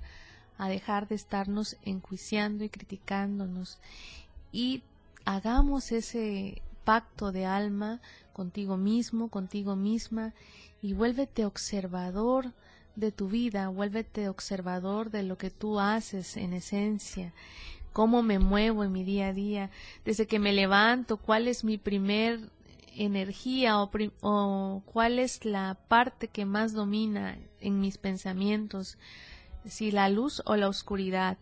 a 0.58 0.70
dejar 0.70 1.08
de 1.08 1.16
estarnos 1.16 1.78
enjuiciando 1.84 2.64
y 2.64 2.70
criticándonos 2.70 3.80
y 4.52 4.84
hagamos 5.26 5.92
ese 5.92 6.62
pacto 6.84 7.32
de 7.32 7.46
alma 7.46 8.00
contigo 8.32 8.78
mismo, 8.78 9.30
contigo 9.30 9.76
misma 9.76 10.34
y 10.82 10.94
vuélvete 10.94 11.46
observador 11.46 12.54
de 12.96 13.12
tu 13.12 13.28
vida, 13.28 13.70
vuélvete 13.70 14.30
observador 14.30 15.12
de 15.12 15.24
lo 15.24 15.38
que 15.38 15.50
tú 15.50 15.80
haces 15.80 16.38
en 16.38 16.54
esencia, 16.54 17.34
cómo 17.94 18.24
me 18.24 18.40
muevo 18.40 18.84
en 18.84 18.92
mi 18.92 19.04
día 19.04 19.28
a 19.28 19.34
día, 19.34 19.70
desde 20.04 20.28
que 20.28 20.40
me 20.40 20.54
levanto, 20.54 21.18
cuál 21.18 21.48
es 21.48 21.64
mi 21.64 21.78
primer 21.78 22.50
energía 22.96 23.78
o, 23.82 24.84
cuál 24.86 25.20
es 25.20 25.46
la 25.46 25.78
parte 25.88 26.28
que 26.28 26.46
más 26.46 26.74
domina 26.74 27.38
en 27.60 27.80
mis 27.80 27.98
pensamientos, 27.98 28.98
si 29.66 29.92
la 29.92 30.10
luz 30.10 30.42
o 30.46 30.56
la 30.56 30.70
oscuridad. 30.70 31.38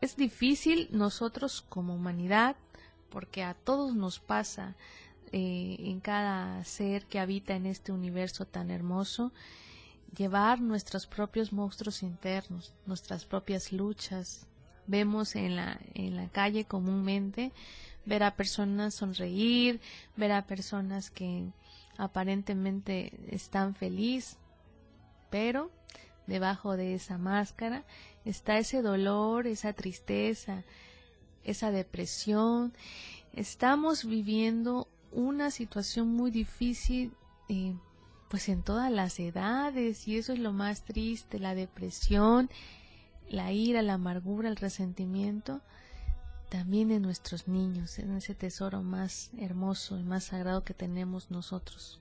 Es 0.00 0.16
difícil 0.16 0.88
nosotros 0.90 1.62
como 1.68 1.94
humanidad, 1.94 2.56
porque 3.10 3.42
a 3.42 3.54
todos 3.54 3.94
nos 3.94 4.20
pasa, 4.20 4.76
eh, 5.32 5.76
en 5.80 6.00
cada 6.00 6.62
ser 6.64 7.06
que 7.06 7.18
habita 7.18 7.54
en 7.54 7.66
este 7.66 7.92
universo 7.92 8.44
tan 8.44 8.70
hermoso, 8.70 9.32
llevar 10.16 10.60
nuestros 10.60 11.06
propios 11.06 11.52
monstruos 11.52 12.02
internos, 12.02 12.72
nuestras 12.86 13.24
propias 13.24 13.72
luchas. 13.72 14.46
Vemos 14.86 15.36
en 15.36 15.56
la, 15.56 15.80
en 15.94 16.16
la 16.16 16.28
calle 16.28 16.64
comúnmente 16.64 17.52
ver 18.04 18.22
a 18.22 18.36
personas 18.36 18.94
sonreír, 18.94 19.80
ver 20.16 20.32
a 20.32 20.46
personas 20.46 21.10
que 21.10 21.44
aparentemente 21.98 23.12
están 23.28 23.74
felices, 23.74 24.38
pero 25.30 25.70
debajo 26.26 26.76
de 26.76 26.94
esa 26.94 27.18
máscara 27.18 27.84
está 28.24 28.58
ese 28.58 28.82
dolor, 28.82 29.46
esa 29.46 29.72
tristeza, 29.72 30.64
esa 31.44 31.70
depresión. 31.70 32.72
Estamos 33.32 34.04
viviendo 34.04 34.88
una 35.12 35.50
situación 35.50 36.08
muy 36.08 36.30
difícil, 36.30 37.12
eh, 37.48 37.74
pues 38.28 38.48
en 38.48 38.62
todas 38.62 38.90
las 38.90 39.18
edades, 39.20 40.06
y 40.08 40.18
eso 40.18 40.32
es 40.32 40.38
lo 40.38 40.52
más 40.52 40.84
triste, 40.84 41.38
la 41.38 41.54
depresión, 41.54 42.50
la 43.28 43.52
ira, 43.52 43.82
la 43.82 43.94
amargura, 43.94 44.48
el 44.48 44.56
resentimiento, 44.56 45.60
también 46.48 46.90
en 46.90 47.02
nuestros 47.02 47.48
niños, 47.48 47.98
en 47.98 48.16
ese 48.16 48.34
tesoro 48.34 48.82
más 48.82 49.30
hermoso 49.38 49.98
y 49.98 50.02
más 50.02 50.24
sagrado 50.24 50.64
que 50.64 50.74
tenemos 50.74 51.30
nosotros 51.30 52.00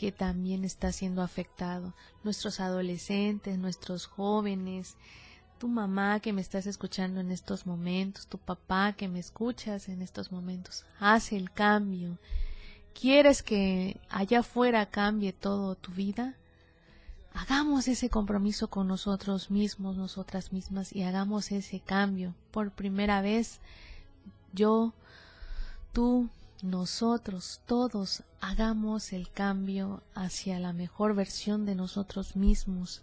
que 0.00 0.12
también 0.12 0.64
está 0.64 0.92
siendo 0.92 1.20
afectado. 1.20 1.92
Nuestros 2.24 2.58
adolescentes, 2.58 3.58
nuestros 3.58 4.06
jóvenes, 4.06 4.96
tu 5.58 5.68
mamá 5.68 6.20
que 6.20 6.32
me 6.32 6.40
estás 6.40 6.64
escuchando 6.66 7.20
en 7.20 7.30
estos 7.30 7.66
momentos, 7.66 8.26
tu 8.26 8.38
papá 8.38 8.94
que 8.94 9.08
me 9.08 9.18
escuchas 9.18 9.90
en 9.90 10.00
estos 10.00 10.32
momentos. 10.32 10.86
Haz 10.98 11.32
el 11.32 11.52
cambio. 11.52 12.18
¿Quieres 12.98 13.42
que 13.42 14.00
allá 14.10 14.40
afuera 14.40 14.86
cambie 14.86 15.32
todo 15.32 15.74
tu 15.74 15.92
vida? 15.92 16.34
Hagamos 17.32 17.88
ese 17.88 18.10
compromiso 18.10 18.68
con 18.68 18.88
nosotros 18.88 19.50
mismos, 19.50 19.96
nosotras 19.96 20.52
mismas, 20.52 20.94
y 20.94 21.02
hagamos 21.04 21.52
ese 21.52 21.80
cambio. 21.80 22.34
Por 22.50 22.72
primera 22.72 23.20
vez, 23.22 23.60
yo, 24.52 24.92
tú, 25.92 26.28
nosotros 26.62 27.60
todos 27.66 28.24
hagamos 28.40 29.12
el 29.12 29.30
cambio 29.30 30.02
hacia 30.14 30.58
la 30.58 30.72
mejor 30.72 31.14
versión 31.14 31.64
de 31.66 31.74
nosotros 31.74 32.36
mismos. 32.36 33.02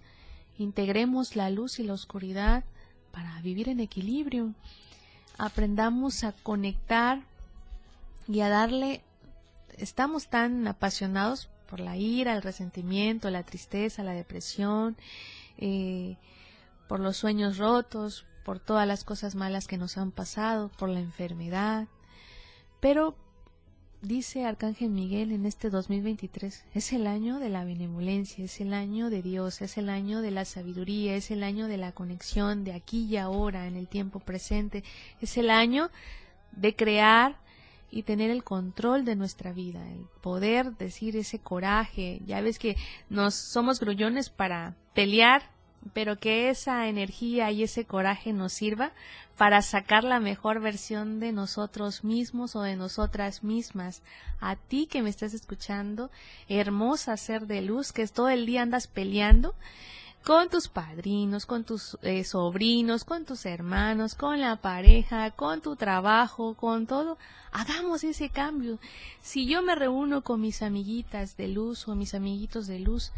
Integremos 0.57 1.35
la 1.35 1.49
luz 1.49 1.79
y 1.79 1.83
la 1.83 1.93
oscuridad 1.93 2.63
para 3.11 3.41
vivir 3.41 3.69
en 3.69 3.79
equilibrio. 3.79 4.53
Aprendamos 5.37 6.23
a 6.23 6.33
conectar 6.33 7.23
y 8.27 8.41
a 8.41 8.49
darle... 8.49 9.01
Estamos 9.77 10.27
tan 10.27 10.67
apasionados 10.67 11.49
por 11.67 11.79
la 11.79 11.97
ira, 11.97 12.35
el 12.35 12.41
resentimiento, 12.41 13.29
la 13.29 13.43
tristeza, 13.43 14.03
la 14.03 14.13
depresión, 14.13 14.97
eh, 15.57 16.17
por 16.87 16.99
los 16.99 17.17
sueños 17.17 17.57
rotos, 17.57 18.25
por 18.43 18.59
todas 18.59 18.87
las 18.87 19.03
cosas 19.03 19.35
malas 19.35 19.67
que 19.67 19.77
nos 19.77 19.97
han 19.97 20.11
pasado, 20.11 20.71
por 20.77 20.89
la 20.89 20.99
enfermedad. 20.99 21.87
Pero 22.79 23.15
dice 24.01 24.45
Arcángel 24.45 24.89
Miguel 24.89 25.31
en 25.31 25.45
este 25.45 25.69
2023, 25.69 26.65
es 26.73 26.93
el 26.93 27.05
año 27.05 27.39
de 27.39 27.49
la 27.49 27.65
benevolencia, 27.65 28.45
es 28.45 28.61
el 28.61 28.73
año 28.73 29.09
de 29.09 29.21
Dios, 29.21 29.61
es 29.61 29.77
el 29.77 29.89
año 29.89 30.21
de 30.21 30.31
la 30.31 30.45
sabiduría, 30.45 31.15
es 31.15 31.29
el 31.29 31.43
año 31.43 31.67
de 31.67 31.77
la 31.77 31.91
conexión 31.91 32.63
de 32.63 32.73
aquí 32.73 33.05
y 33.05 33.17
ahora, 33.17 33.67
en 33.67 33.75
el 33.75 33.87
tiempo 33.87 34.19
presente, 34.19 34.83
es 35.21 35.37
el 35.37 35.49
año 35.49 35.91
de 36.51 36.75
crear 36.75 37.37
y 37.89 38.03
tener 38.03 38.29
el 38.29 38.43
control 38.43 39.05
de 39.05 39.15
nuestra 39.15 39.53
vida, 39.53 39.87
el 39.89 40.05
poder 40.21 40.73
decir 40.77 41.15
ese 41.15 41.39
coraje. 41.39 42.21
Ya 42.25 42.41
ves 42.41 42.59
que 42.59 42.75
nos 43.09 43.35
somos 43.35 43.79
grullones 43.79 44.29
para 44.29 44.75
pelear, 44.93 45.43
pero 45.93 46.17
que 46.17 46.49
esa 46.49 46.87
energía 46.87 47.49
y 47.51 47.63
ese 47.63 47.85
coraje 47.85 48.33
nos 48.33 48.53
sirva 48.53 48.91
para 49.37 49.61
sacar 49.61 50.03
la 50.03 50.19
mejor 50.19 50.59
versión 50.59 51.19
de 51.19 51.31
nosotros 51.31 52.03
mismos 52.03 52.55
o 52.55 52.61
de 52.61 52.75
nosotras 52.75 53.43
mismas. 53.43 54.01
A 54.41 54.55
ti 54.55 54.87
que 54.87 55.01
me 55.01 55.09
estás 55.09 55.33
escuchando, 55.33 56.09
hermosa 56.49 57.15
ser 57.15 57.47
de 57.47 57.61
luz, 57.61 57.93
que 57.93 58.05
todo 58.07 58.29
el 58.29 58.45
día 58.45 58.63
andas 58.63 58.87
peleando 58.87 59.55
con 60.23 60.49
tus 60.49 60.67
padrinos, 60.67 61.45
con 61.45 61.63
tus 61.63 61.97
eh, 62.01 62.23
sobrinos, 62.23 63.05
con 63.05 63.25
tus 63.25 63.45
hermanos, 63.45 64.15
con 64.15 64.41
la 64.41 64.57
pareja, 64.57 65.31
con 65.31 65.61
tu 65.61 65.75
trabajo, 65.75 66.55
con 66.55 66.85
todo. 66.85 67.17
Hagamos 67.51 68.03
ese 68.03 68.29
cambio. 68.29 68.77
Si 69.21 69.47
yo 69.47 69.61
me 69.61 69.75
reúno 69.75 70.23
con 70.23 70.41
mis 70.41 70.61
amiguitas 70.61 71.37
de 71.37 71.47
luz 71.47 71.87
o 71.87 71.95
mis 71.95 72.13
amiguitos 72.13 72.67
de 72.67 72.79
luz, 72.79 73.11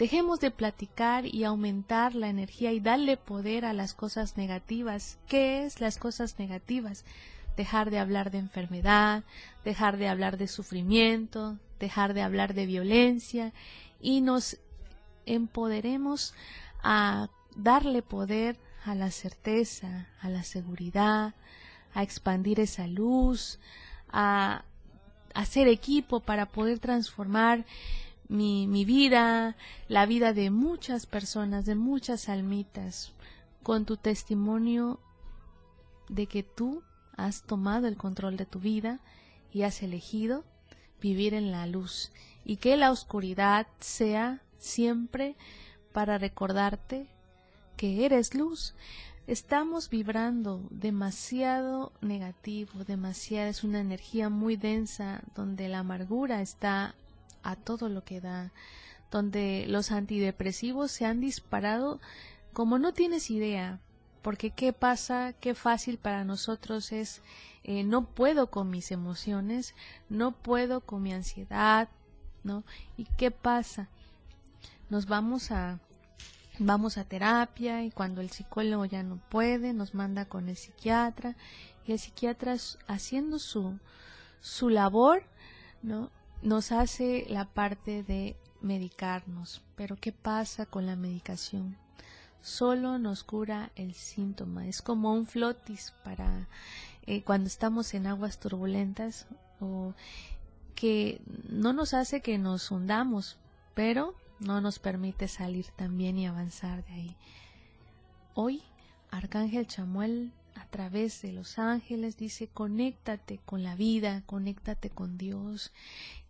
Dejemos 0.00 0.40
de 0.40 0.50
platicar 0.50 1.26
y 1.26 1.44
aumentar 1.44 2.14
la 2.14 2.30
energía 2.30 2.72
y 2.72 2.80
darle 2.80 3.18
poder 3.18 3.66
a 3.66 3.74
las 3.74 3.92
cosas 3.92 4.38
negativas. 4.38 5.18
¿Qué 5.28 5.66
es 5.66 5.82
las 5.82 5.98
cosas 5.98 6.38
negativas? 6.38 7.04
Dejar 7.54 7.90
de 7.90 7.98
hablar 7.98 8.30
de 8.30 8.38
enfermedad, 8.38 9.24
dejar 9.62 9.98
de 9.98 10.08
hablar 10.08 10.38
de 10.38 10.48
sufrimiento, 10.48 11.58
dejar 11.78 12.14
de 12.14 12.22
hablar 12.22 12.54
de 12.54 12.64
violencia 12.64 13.52
y 14.00 14.22
nos 14.22 14.56
empoderemos 15.26 16.34
a 16.82 17.28
darle 17.56 18.02
poder 18.02 18.58
a 18.84 18.94
la 18.94 19.10
certeza, 19.10 20.08
a 20.20 20.28
la 20.28 20.42
seguridad, 20.42 21.34
a 21.94 22.02
expandir 22.02 22.60
esa 22.60 22.86
luz, 22.86 23.58
a 24.10 24.64
hacer 25.34 25.68
equipo 25.68 26.20
para 26.20 26.46
poder 26.46 26.78
transformar 26.78 27.64
mi, 28.28 28.66
mi 28.66 28.84
vida, 28.84 29.56
la 29.88 30.06
vida 30.06 30.32
de 30.32 30.50
muchas 30.50 31.06
personas, 31.06 31.66
de 31.66 31.74
muchas 31.74 32.28
almitas, 32.28 33.12
con 33.62 33.84
tu 33.84 33.96
testimonio 33.96 35.00
de 36.08 36.26
que 36.26 36.42
tú 36.42 36.82
has 37.16 37.42
tomado 37.42 37.86
el 37.86 37.96
control 37.96 38.36
de 38.36 38.46
tu 38.46 38.60
vida 38.60 39.00
y 39.52 39.62
has 39.62 39.82
elegido 39.82 40.44
vivir 41.00 41.34
en 41.34 41.50
la 41.50 41.66
luz 41.66 42.12
y 42.44 42.56
que 42.56 42.76
la 42.76 42.90
oscuridad 42.90 43.66
sea 43.78 44.40
siempre 44.60 45.36
para 45.92 46.18
recordarte 46.18 47.08
que 47.76 48.04
eres 48.04 48.34
luz. 48.34 48.74
Estamos 49.26 49.90
vibrando 49.90 50.62
demasiado 50.70 51.92
negativo, 52.00 52.84
demasiada, 52.84 53.48
es 53.48 53.64
una 53.64 53.80
energía 53.80 54.28
muy 54.28 54.56
densa 54.56 55.22
donde 55.34 55.68
la 55.68 55.80
amargura 55.80 56.42
está 56.42 56.94
a 57.42 57.56
todo 57.56 57.88
lo 57.88 58.04
que 58.04 58.20
da, 58.20 58.52
donde 59.10 59.66
los 59.68 59.92
antidepresivos 59.92 60.90
se 60.90 61.06
han 61.06 61.20
disparado 61.20 62.00
como 62.52 62.78
no 62.78 62.92
tienes 62.92 63.30
idea, 63.30 63.78
porque 64.22 64.50
qué 64.50 64.72
pasa, 64.72 65.32
qué 65.40 65.54
fácil 65.54 65.98
para 65.98 66.24
nosotros 66.24 66.92
es 66.92 67.22
eh, 67.62 67.84
no 67.84 68.06
puedo 68.06 68.50
con 68.50 68.70
mis 68.70 68.90
emociones, 68.90 69.74
no 70.08 70.32
puedo 70.32 70.80
con 70.80 71.02
mi 71.02 71.12
ansiedad, 71.12 71.88
¿no? 72.42 72.64
¿Y 72.96 73.04
qué 73.16 73.30
pasa? 73.30 73.88
Nos 74.90 75.06
vamos 75.06 75.50
a 75.50 75.78
vamos 76.58 76.98
a 76.98 77.04
terapia 77.04 77.84
y 77.84 77.90
cuando 77.90 78.20
el 78.20 78.30
psicólogo 78.30 78.84
ya 78.84 79.02
no 79.02 79.16
puede, 79.30 79.72
nos 79.72 79.94
manda 79.94 80.26
con 80.26 80.50
el 80.50 80.56
psiquiatra 80.56 81.36
y 81.86 81.92
el 81.92 81.98
psiquiatra 81.98 82.56
haciendo 82.86 83.38
su 83.38 83.78
su 84.40 84.68
labor, 84.68 85.22
¿no? 85.82 86.10
nos 86.42 86.72
hace 86.72 87.26
la 87.28 87.46
parte 87.46 88.02
de 88.02 88.36
medicarnos. 88.60 89.62
Pero 89.76 89.96
¿qué 89.96 90.12
pasa 90.12 90.66
con 90.66 90.86
la 90.86 90.96
medicación? 90.96 91.76
Solo 92.40 92.98
nos 92.98 93.22
cura 93.24 93.70
el 93.76 93.94
síntoma. 93.94 94.66
Es 94.66 94.80
como 94.82 95.12
un 95.12 95.26
flotis 95.26 95.92
para 96.04 96.48
eh, 97.06 97.22
cuando 97.22 97.48
estamos 97.48 97.92
en 97.94 98.06
aguas 98.06 98.40
turbulentas 98.40 99.26
o 99.60 99.94
que 100.74 101.20
no 101.48 101.72
nos 101.72 101.92
hace 101.92 102.22
que 102.22 102.38
nos 102.38 102.70
hundamos, 102.70 103.36
pero 103.74 104.14
no 104.40 104.60
nos 104.60 104.78
permite 104.78 105.28
salir 105.28 105.66
también 105.76 106.18
y 106.18 106.26
avanzar 106.26 106.84
de 106.86 106.92
ahí. 106.92 107.16
Hoy, 108.34 108.62
Arcángel 109.10 109.66
Chamuel 109.66 110.32
a 110.54 110.66
través 110.66 111.22
de 111.22 111.32
los 111.32 111.58
ángeles 111.58 112.16
dice, 112.16 112.48
conéctate 112.48 113.40
con 113.44 113.62
la 113.62 113.74
vida, 113.76 114.22
conéctate 114.26 114.90
con 114.90 115.18
Dios, 115.18 115.72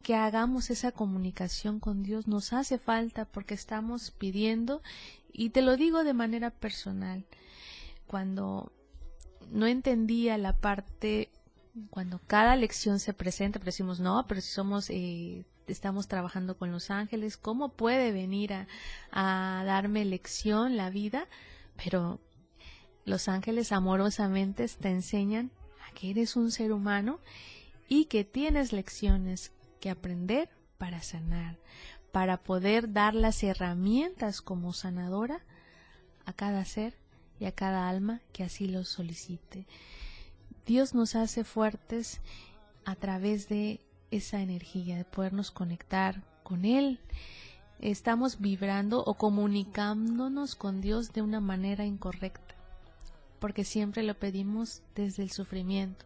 que 0.03 0.15
hagamos 0.15 0.71
esa 0.71 0.93
comunicación 0.93 1.81
con 1.81 2.03
Dios 2.03 2.27
nos 2.27 2.53
hace 2.53 2.79
falta 2.79 3.25
porque 3.25 3.55
estamos 3.55 4.11
pidiendo, 4.11 4.83
y 5.33 5.51
te 5.51 5.63
lo 5.63 5.77
digo 5.77 6.05
de 6.05 6.15
manera 6.15 6.51
personal, 6.51 7.25
cuando 8.07 8.73
no 9.51 9.67
entendía 9.67 10.39
la 10.39 10.57
parte, 10.57 11.31
cuando 11.91 12.21
cada 12.27 12.57
lección 12.57 12.99
se 12.99 13.15
presenta, 13.15 13.59
pero 13.59 13.67
decimos, 13.67 14.01
no, 14.01 14.27
pero 14.27 14.41
si 14.41 14.51
somos... 14.51 14.91
Eh, 14.91 15.45
estamos 15.67 16.09
trabajando 16.09 16.57
con 16.57 16.73
los 16.73 16.91
ángeles, 16.91 17.37
¿cómo 17.37 17.71
puede 17.71 18.13
venir 18.13 18.53
a, 19.13 19.63
darme 19.65 20.05
lección 20.05 20.77
la 20.77 20.91
vida? 20.91 21.27
Pero 21.83 22.21
los 23.05 23.29
ángeles 23.29 23.73
amorosamente 23.73 24.67
te 24.69 24.89
enseñan 24.91 25.51
a 25.89 25.95
que 25.95 26.11
eres 26.11 26.37
un 26.37 26.51
ser 26.51 26.73
humano 26.73 27.21
y 27.89 28.07
que 28.07 28.25
tienes 28.25 28.73
lecciones 28.73 29.53
que 29.81 29.91
aprender 29.91 30.51
para 30.79 31.03
sanar, 31.03 31.59
para 32.13 32.43
poder 32.43 32.93
dar 32.93 33.15
las 33.15 33.43
herramientas 33.43 34.43
como 34.43 34.73
sanadora 34.73 35.45
a 36.25 36.33
cada 36.33 36.65
ser 36.65 36.95
y 37.39 37.47
a 37.47 37.53
cada 37.53 37.89
alma 37.89 38.21
que 38.33 38.45
así 38.45 38.67
lo 38.67 38.85
solicite. 38.85 39.67
Dios 40.67 40.95
nos 40.95 41.17
hace 41.17 41.43
fuertes 41.43 42.21
a 42.85 42.95
través 42.95 43.49
de 43.49 43.81
esa 44.11 44.41
energía, 44.41 44.97
de 44.97 45.05
podernos 45.05 45.51
conectar 45.51 46.23
con 46.43 46.65
Él. 46.65 47.01
Estamos 47.79 48.41
vibrando 48.41 49.03
o 49.05 49.15
comunicándonos 49.15 50.55
con 50.55 50.81
Dios 50.81 51.13
de 51.13 51.23
una 51.23 51.41
manera 51.41 51.85
incorrecta, 51.87 52.55
porque 53.39 53.65
siempre 53.65 54.03
lo 54.03 54.15
pedimos 54.19 54.83
desde 54.95 55.23
el 55.23 55.31
sufrimiento. 55.31 56.05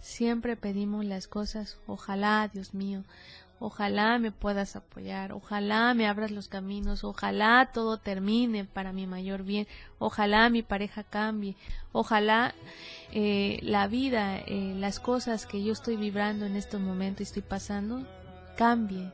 Siempre 0.00 0.56
pedimos 0.56 1.04
las 1.04 1.28
cosas, 1.28 1.78
ojalá, 1.86 2.50
Dios 2.52 2.74
mío, 2.74 3.04
ojalá 3.62 4.18
me 4.18 4.32
puedas 4.32 4.74
apoyar, 4.74 5.32
ojalá 5.32 5.94
me 5.94 6.08
abras 6.08 6.32
los 6.32 6.48
caminos, 6.48 7.04
ojalá 7.04 7.70
todo 7.72 7.96
termine 7.96 8.64
para 8.64 8.92
mi 8.92 9.06
mayor 9.06 9.44
bien, 9.44 9.68
ojalá 10.00 10.50
mi 10.50 10.62
pareja 10.62 11.04
cambie, 11.04 11.54
ojalá 11.92 12.56
eh, 13.12 13.60
la 13.62 13.86
vida, 13.86 14.38
eh, 14.38 14.74
las 14.76 14.98
cosas 14.98 15.46
que 15.46 15.62
yo 15.62 15.72
estoy 15.72 15.96
vibrando 15.96 16.44
en 16.44 16.56
este 16.56 16.76
momento 16.78 17.22
y 17.22 17.24
estoy 17.24 17.42
pasando, 17.42 18.04
cambie, 18.56 19.12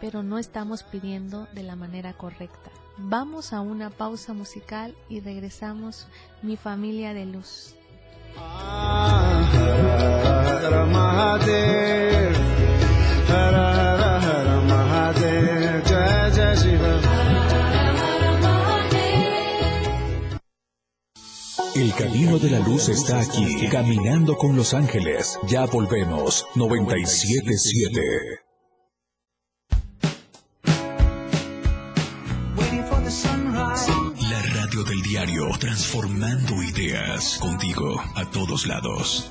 pero 0.00 0.22
no 0.22 0.38
estamos 0.38 0.84
pidiendo 0.84 1.48
de 1.52 1.64
la 1.64 1.74
manera 1.74 2.12
correcta. 2.12 2.70
Vamos 2.96 3.52
a 3.52 3.60
una 3.60 3.90
pausa 3.90 4.34
musical 4.34 4.94
y 5.08 5.18
regresamos 5.18 6.06
mi 6.42 6.56
familia 6.56 7.12
de 7.12 7.26
luz. 7.26 7.74
El 21.80 21.94
camino 21.94 22.38
de 22.38 22.50
la 22.50 22.58
luz 22.58 22.88
está 22.88 23.20
aquí, 23.20 23.68
caminando 23.68 24.36
con 24.36 24.54
los 24.54 24.74
ángeles. 24.74 25.38
Ya 25.46 25.64
volvemos, 25.64 26.44
977. 26.54 28.00
La 34.30 34.42
radio 34.42 34.82
del 34.84 35.00
diario, 35.02 35.48
transformando 35.58 36.62
ideas, 36.62 37.38
contigo 37.40 37.98
a 38.14 38.30
todos 38.30 38.66
lados. 38.66 39.30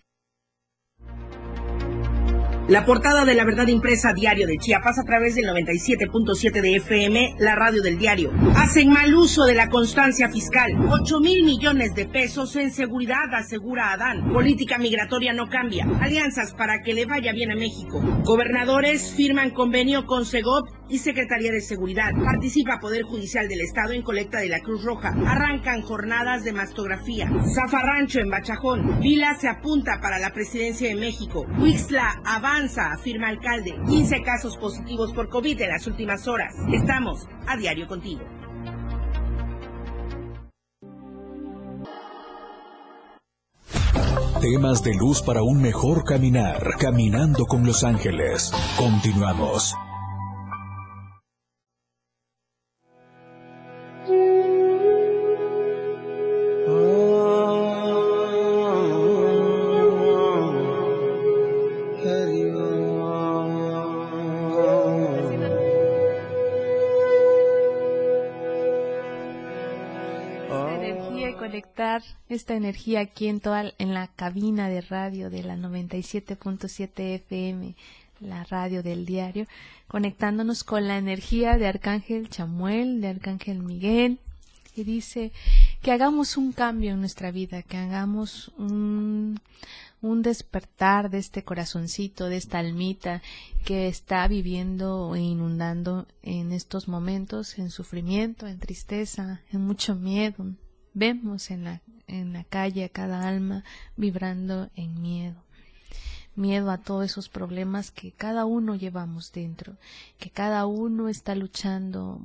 La 2.67 2.85
portada 2.85 3.25
de 3.25 3.33
la 3.33 3.43
verdad 3.43 3.67
impresa 3.67 4.13
diario 4.13 4.47
de 4.47 4.57
Chiapas 4.57 4.99
a 4.99 5.03
través 5.03 5.35
del 5.35 5.45
97.7 5.45 6.61
de 6.61 6.75
FM, 6.77 7.35
la 7.39 7.55
radio 7.55 7.81
del 7.81 7.97
diario. 7.97 8.31
Hacen 8.55 8.89
mal 8.89 9.13
uso 9.13 9.45
de 9.45 9.55
la 9.55 9.69
constancia 9.69 10.29
fiscal. 10.29 10.71
8 10.89 11.19
mil 11.19 11.43
millones 11.43 11.95
de 11.95 12.05
pesos 12.05 12.55
en 12.55 12.71
seguridad, 12.71 13.33
asegura 13.33 13.91
Adán. 13.91 14.31
Política 14.31 14.77
migratoria 14.77 15.33
no 15.33 15.49
cambia. 15.49 15.85
Alianzas 15.99 16.53
para 16.53 16.81
que 16.81 16.93
le 16.93 17.05
vaya 17.05 17.33
bien 17.33 17.51
a 17.51 17.55
México. 17.55 17.99
Gobernadores 18.23 19.13
firman 19.15 19.49
convenio 19.49 20.05
con 20.05 20.25
Segov 20.25 20.65
y 20.91 20.97
Secretaría 20.97 21.51
de 21.51 21.61
Seguridad. 21.61 22.11
Participa 22.23 22.79
Poder 22.79 23.03
Judicial 23.03 23.47
del 23.47 23.61
Estado 23.61 23.93
en 23.93 24.01
colecta 24.01 24.39
de 24.39 24.49
la 24.49 24.59
Cruz 24.59 24.83
Roja. 24.83 25.15
Arrancan 25.25 25.81
jornadas 25.81 26.43
de 26.43 26.51
mastografía. 26.51 27.31
Zafarrancho 27.55 28.19
en 28.19 28.29
Bachajón. 28.29 28.99
Vila 28.99 29.35
se 29.39 29.47
apunta 29.47 29.99
para 30.01 30.19
la 30.19 30.31
presidencia 30.31 30.89
de 30.89 30.95
México. 30.95 31.45
Huixla 31.57 32.21
avanza, 32.25 32.91
afirma 32.91 33.29
alcalde. 33.29 33.73
15 33.87 34.21
casos 34.21 34.57
positivos 34.57 35.13
por 35.13 35.29
COVID 35.29 35.61
en 35.61 35.69
las 35.69 35.87
últimas 35.87 36.27
horas. 36.27 36.53
Estamos 36.73 37.27
a 37.47 37.55
diario 37.55 37.87
contigo. 37.87 38.21
Temas 44.41 44.83
de 44.83 44.95
luz 44.95 45.21
para 45.21 45.43
un 45.43 45.61
mejor 45.61 46.03
caminar, 46.03 46.75
caminando 46.79 47.45
con 47.45 47.63
los 47.63 47.83
ángeles. 47.83 48.51
Continuamos. 48.75 49.75
Esta 72.35 72.55
energía 72.55 73.01
aquí 73.01 73.27
en 73.27 73.39
toda 73.39 73.73
en 73.77 73.93
la 73.93 74.07
cabina 74.07 74.69
de 74.69 74.81
radio 74.81 75.29
de 75.29 75.43
la 75.43 75.57
97.7 75.57 77.15
FM, 77.15 77.75
la 78.21 78.43
radio 78.45 78.83
del 78.83 79.05
diario, 79.05 79.47
conectándonos 79.87 80.63
con 80.63 80.87
la 80.87 80.97
energía 80.97 81.57
de 81.57 81.67
Arcángel 81.67 82.29
Chamuel, 82.29 83.01
de 83.01 83.09
Arcángel 83.09 83.59
Miguel, 83.59 84.19
y 84.75 84.83
dice 84.83 85.33
que 85.81 85.91
hagamos 85.91 86.37
un 86.37 86.53
cambio 86.53 86.91
en 86.91 87.01
nuestra 87.01 87.31
vida, 87.31 87.61
que 87.63 87.75
hagamos 87.75 88.53
un, 88.57 89.39
un 90.01 90.21
despertar 90.21 91.09
de 91.09 91.17
este 91.17 91.43
corazoncito, 91.43 92.27
de 92.27 92.37
esta 92.37 92.59
almita 92.59 93.21
que 93.65 93.87
está 93.89 94.25
viviendo 94.29 95.13
e 95.15 95.19
inundando 95.19 96.07
en 96.23 96.53
estos 96.53 96.87
momentos 96.87 97.59
en 97.59 97.69
sufrimiento, 97.69 98.47
en 98.47 98.59
tristeza, 98.59 99.41
en 99.51 99.61
mucho 99.61 99.95
miedo. 99.95 100.45
Vemos 100.93 101.51
en 101.51 101.65
la, 101.65 101.81
en 102.11 102.33
la 102.33 102.43
calle 102.43 102.83
a 102.83 102.89
cada 102.89 103.27
alma 103.27 103.63
vibrando 103.97 104.69
en 104.75 105.01
miedo 105.01 105.41
miedo 106.35 106.71
a 106.71 106.77
todos 106.77 107.05
esos 107.05 107.29
problemas 107.29 107.91
que 107.91 108.11
cada 108.11 108.45
uno 108.45 108.75
llevamos 108.75 109.31
dentro, 109.31 109.75
que 110.17 110.29
cada 110.29 110.65
uno 110.65 111.09
está 111.09 111.35
luchando 111.35 112.21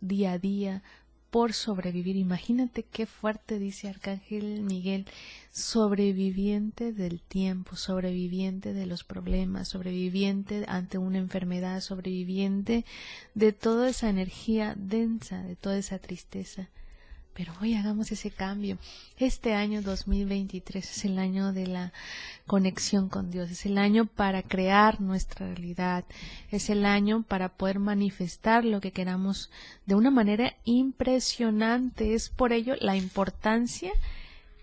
día 0.00 0.32
a 0.32 0.38
día 0.38 0.82
por 1.30 1.52
sobrevivir. 1.52 2.16
Imagínate 2.16 2.84
qué 2.84 3.06
fuerte 3.06 3.58
dice 3.58 3.88
Arcángel 3.88 4.62
Miguel, 4.62 5.06
sobreviviente 5.50 6.92
del 6.92 7.20
tiempo, 7.20 7.76
sobreviviente 7.76 8.72
de 8.72 8.86
los 8.86 9.02
problemas, 9.02 9.68
sobreviviente 9.68 10.64
ante 10.68 10.98
una 10.98 11.18
enfermedad, 11.18 11.80
sobreviviente 11.80 12.84
de 13.34 13.52
toda 13.52 13.88
esa 13.88 14.08
energía 14.08 14.74
densa, 14.76 15.42
de 15.42 15.56
toda 15.56 15.76
esa 15.76 15.98
tristeza. 15.98 16.68
Pero 17.34 17.52
hoy 17.60 17.74
hagamos 17.74 18.12
ese 18.12 18.30
cambio. 18.30 18.78
Este 19.18 19.54
año 19.54 19.82
2023 19.82 20.88
es 20.88 21.04
el 21.04 21.18
año 21.18 21.52
de 21.52 21.66
la 21.66 21.92
conexión 22.46 23.08
con 23.08 23.32
Dios, 23.32 23.50
es 23.50 23.66
el 23.66 23.76
año 23.76 24.06
para 24.06 24.42
crear 24.42 25.00
nuestra 25.00 25.48
realidad, 25.48 26.04
es 26.52 26.70
el 26.70 26.86
año 26.86 27.24
para 27.24 27.48
poder 27.48 27.80
manifestar 27.80 28.64
lo 28.64 28.80
que 28.80 28.92
queramos 28.92 29.50
de 29.84 29.96
una 29.96 30.12
manera 30.12 30.54
impresionante. 30.64 32.14
Es 32.14 32.28
por 32.28 32.52
ello 32.52 32.76
la 32.80 32.96
importancia 32.96 33.92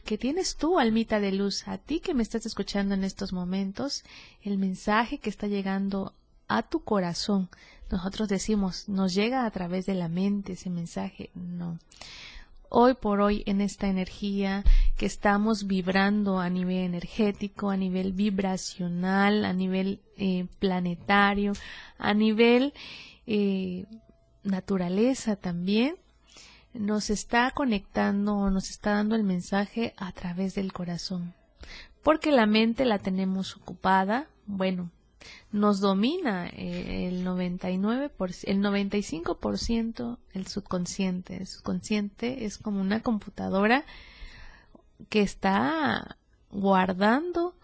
que 0.06 0.18
tienes 0.18 0.56
tú, 0.56 0.80
almita 0.80 1.20
de 1.20 1.34
luz, 1.34 1.68
a 1.68 1.78
ti 1.78 2.00
que 2.00 2.14
me 2.14 2.24
estás 2.24 2.46
escuchando 2.46 2.96
en 2.96 3.04
estos 3.04 3.34
momentos, 3.34 4.04
el 4.44 4.58
mensaje 4.58 5.18
que 5.18 5.30
está 5.30 5.48
llegando 5.48 6.14
a 6.48 6.64
tu 6.64 6.86
corazón. 6.86 7.50
Nosotros 7.90 8.30
decimos, 8.30 8.88
nos 8.88 9.14
llega 9.14 9.46
a 9.46 9.52
través 9.52 9.86
de 9.86 9.96
la 9.96 10.08
mente 10.08 10.54
ese 10.54 10.70
mensaje. 10.70 11.30
No 11.36 11.78
hoy 12.72 12.94
por 12.94 13.20
hoy 13.20 13.44
en 13.46 13.60
esta 13.62 13.88
energía 13.88 14.64
que 14.98 15.06
estamos 15.06 15.68
vibrando 15.68 16.40
a 16.40 16.50
nivel 16.50 16.78
energético, 16.78 17.70
a 17.70 17.78
nivel 17.78 18.14
vibracional, 18.14 19.46
a 19.46 19.54
nivel 19.54 20.00
eh, 20.18 20.48
planetario, 20.60 21.52
a 21.98 22.14
nivel 22.14 22.74
eh, 23.28 23.86
naturaleza 24.44 25.36
también, 25.36 25.96
nos 26.74 27.10
está 27.10 27.52
conectando, 27.52 28.50
nos 28.50 28.70
está 28.70 28.92
dando 28.92 29.16
el 29.16 29.24
mensaje 29.24 29.94
a 29.98 30.14
través 30.14 30.56
del 30.56 30.72
corazón. 30.72 31.34
Porque 32.02 32.32
la 32.32 32.46
mente 32.46 32.86
la 32.86 33.00
tenemos 33.00 33.58
ocupada, 33.58 34.28
bueno, 34.48 34.90
nos 35.52 35.80
domina 35.80 36.48
eh, 36.48 37.08
el 37.08 37.24
99 37.24 38.12
el 38.44 38.60
95% 38.60 40.18
el 40.34 40.48
subconsciente. 40.48 41.38
El 41.38 41.48
subconsciente 41.48 42.46
es 42.46 42.58
como 42.58 42.82
una 42.82 43.02
computadora 43.02 43.86
que 45.10 45.22
está 45.22 46.18
guardando, 46.52 47.56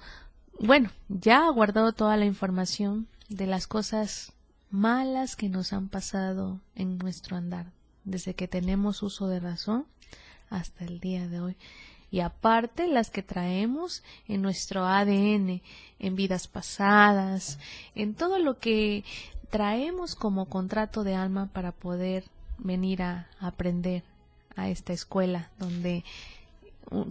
bueno, 0.59 0.89
ya 1.09 1.45
ha 1.45 1.51
guardado 1.51 1.93
toda 1.93 2.17
la 2.17 2.25
información 2.25 3.07
de 3.29 3.47
las 3.47 3.67
cosas 3.67 4.33
malas 4.69 5.35
que 5.35 5.49
nos 5.49 5.73
han 5.73 5.89
pasado 5.89 6.59
en 6.75 6.97
nuestro 6.97 7.37
andar, 7.37 7.71
desde 8.03 8.33
que 8.33 8.47
tenemos 8.47 9.03
uso 9.03 9.27
de 9.27 9.39
razón 9.39 9.85
hasta 10.49 10.85
el 10.85 10.99
día 10.99 11.27
de 11.27 11.41
hoy 11.41 11.57
y 12.09 12.21
aparte 12.21 12.87
las 12.87 13.09
que 13.09 13.23
traemos 13.23 14.03
en 14.27 14.41
nuestro 14.41 14.85
ADN, 14.85 15.61
en 15.99 16.15
vidas 16.15 16.47
pasadas, 16.47 17.59
en 17.95 18.15
todo 18.15 18.39
lo 18.39 18.59
que 18.59 19.03
traemos 19.49 20.15
como 20.15 20.45
contrato 20.45 21.03
de 21.03 21.15
alma 21.15 21.49
para 21.53 21.71
poder 21.71 22.25
venir 22.57 23.01
a 23.01 23.27
aprender 23.39 24.03
a 24.55 24.69
esta 24.69 24.93
escuela 24.93 25.51
donde 25.59 26.03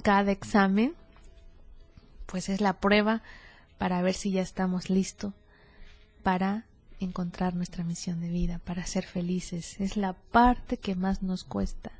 cada 0.03 0.33
examen 0.33 0.95
pues 2.27 2.49
es 2.49 2.61
la 2.61 2.81
prueba 2.81 3.23
para 3.79 4.03
ver 4.03 4.15
si 4.15 4.33
ya 4.33 4.43
estamos 4.43 4.91
listos 4.91 5.33
para 6.23 6.65
encontrar 6.99 7.55
nuestra 7.55 7.85
misión 7.85 8.21
de 8.21 8.29
vida, 8.29 8.59
para 8.65 8.87
ser 8.87 9.05
felices. 9.05 9.81
Es 9.81 9.97
la 9.97 10.15
parte 10.15 10.79
que 10.79 10.95
más 10.95 11.23
nos 11.23 11.45
cuesta 11.45 11.93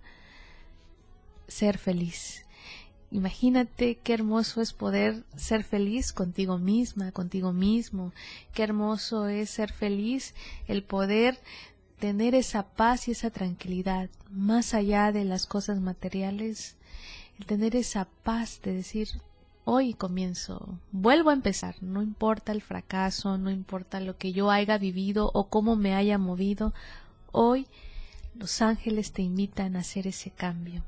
ser 1.47 1.79
feliz. 1.79 2.46
Imagínate 3.11 3.97
qué 3.97 4.15
hermoso 4.15 4.61
es 4.61 4.73
poder 4.73 5.25
ser 5.37 5.63
feliz 5.63 6.13
contigo 6.13 6.59
misma, 6.59 7.13
contigo 7.13 7.53
mismo. 7.53 8.13
Qué 8.53 8.65
hermoso 8.65 9.29
es 9.29 9.51
ser 9.51 9.73
feliz 9.73 10.35
el 10.67 10.83
poder 10.83 11.39
tener 12.01 12.35
esa 12.35 12.65
paz 12.65 13.09
y 13.09 13.13
esa 13.13 13.31
tranquilidad 13.31 14.11
más 14.31 14.75
allá 14.75 15.13
de 15.13 15.25
las 15.25 15.47
cosas 15.47 15.81
materiales. 15.81 16.77
El 17.39 17.47
tener 17.47 17.77
esa 17.77 18.09
paz 18.25 18.61
de 18.63 18.75
decir, 18.75 19.09
hoy 19.65 19.95
comienzo, 19.95 20.79
vuelvo 20.91 21.31
a 21.31 21.35
empezar, 21.35 21.77
no 21.83 22.03
importa 22.03 22.53
el 22.53 22.63
fracaso, 22.63 23.39
no 23.39 23.51
importa 23.51 24.01
lo 24.01 24.17
que 24.17 24.33
yo 24.33 24.51
haya 24.51 24.79
vivido 24.79 25.31
o 25.33 25.49
cómo 25.49 25.77
me 25.77 25.95
haya 25.95 26.19
movido, 26.19 26.75
hoy 27.33 27.67
los 28.35 28.63
ángeles 28.63 29.13
te 29.13 29.23
invitan 29.23 29.77
a 29.77 29.81
hacer 29.81 30.07
ese 30.07 30.31
cambio. 30.31 30.83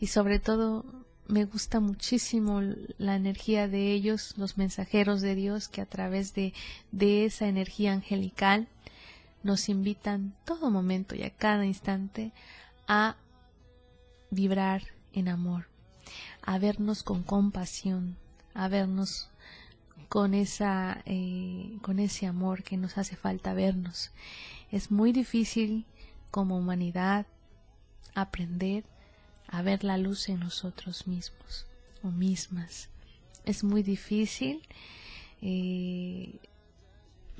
Y 0.00 0.08
sobre 0.08 0.38
todo 0.38 0.84
me 1.28 1.44
gusta 1.44 1.80
muchísimo 1.80 2.60
la 2.98 3.16
energía 3.16 3.68
de 3.68 3.92
ellos, 3.92 4.34
los 4.36 4.58
mensajeros 4.58 5.20
de 5.20 5.34
Dios 5.34 5.68
que 5.68 5.80
a 5.80 5.86
través 5.86 6.34
de, 6.34 6.52
de 6.92 7.24
esa 7.24 7.48
energía 7.48 7.92
angelical 7.92 8.68
nos 9.42 9.68
invitan 9.68 10.34
todo 10.44 10.70
momento 10.70 11.14
y 11.14 11.22
a 11.22 11.30
cada 11.30 11.64
instante 11.64 12.32
a 12.88 13.16
vibrar 14.30 14.82
en 15.12 15.28
amor, 15.28 15.68
a 16.42 16.58
vernos 16.58 17.02
con 17.02 17.22
compasión, 17.22 18.16
a 18.54 18.68
vernos 18.68 19.30
con 20.08 20.34
esa 20.34 21.02
eh, 21.06 21.78
con 21.82 21.98
ese 21.98 22.26
amor 22.26 22.62
que 22.62 22.76
nos 22.76 22.98
hace 22.98 23.16
falta 23.16 23.54
vernos. 23.54 24.12
Es 24.70 24.90
muy 24.90 25.12
difícil 25.12 25.84
como 26.30 26.56
humanidad 26.56 27.26
aprender 28.14 28.84
a 29.48 29.62
ver 29.62 29.84
la 29.84 29.98
luz 29.98 30.28
en 30.28 30.40
nosotros 30.40 31.06
mismos 31.06 31.66
o 32.02 32.08
mismas. 32.08 32.88
Es 33.44 33.64
muy 33.64 33.82
difícil 33.82 34.62
eh, 35.42 36.38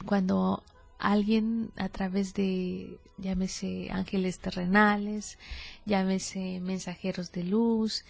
cuando 0.04 0.62
alguien 0.98 1.72
a 1.76 1.88
través 1.88 2.34
de, 2.34 2.98
llámese 3.18 3.88
ángeles 3.90 4.38
terrenales, 4.38 5.38
llámese 5.84 6.60
mensajeros 6.60 7.32
de 7.32 7.44
luz, 7.44 8.04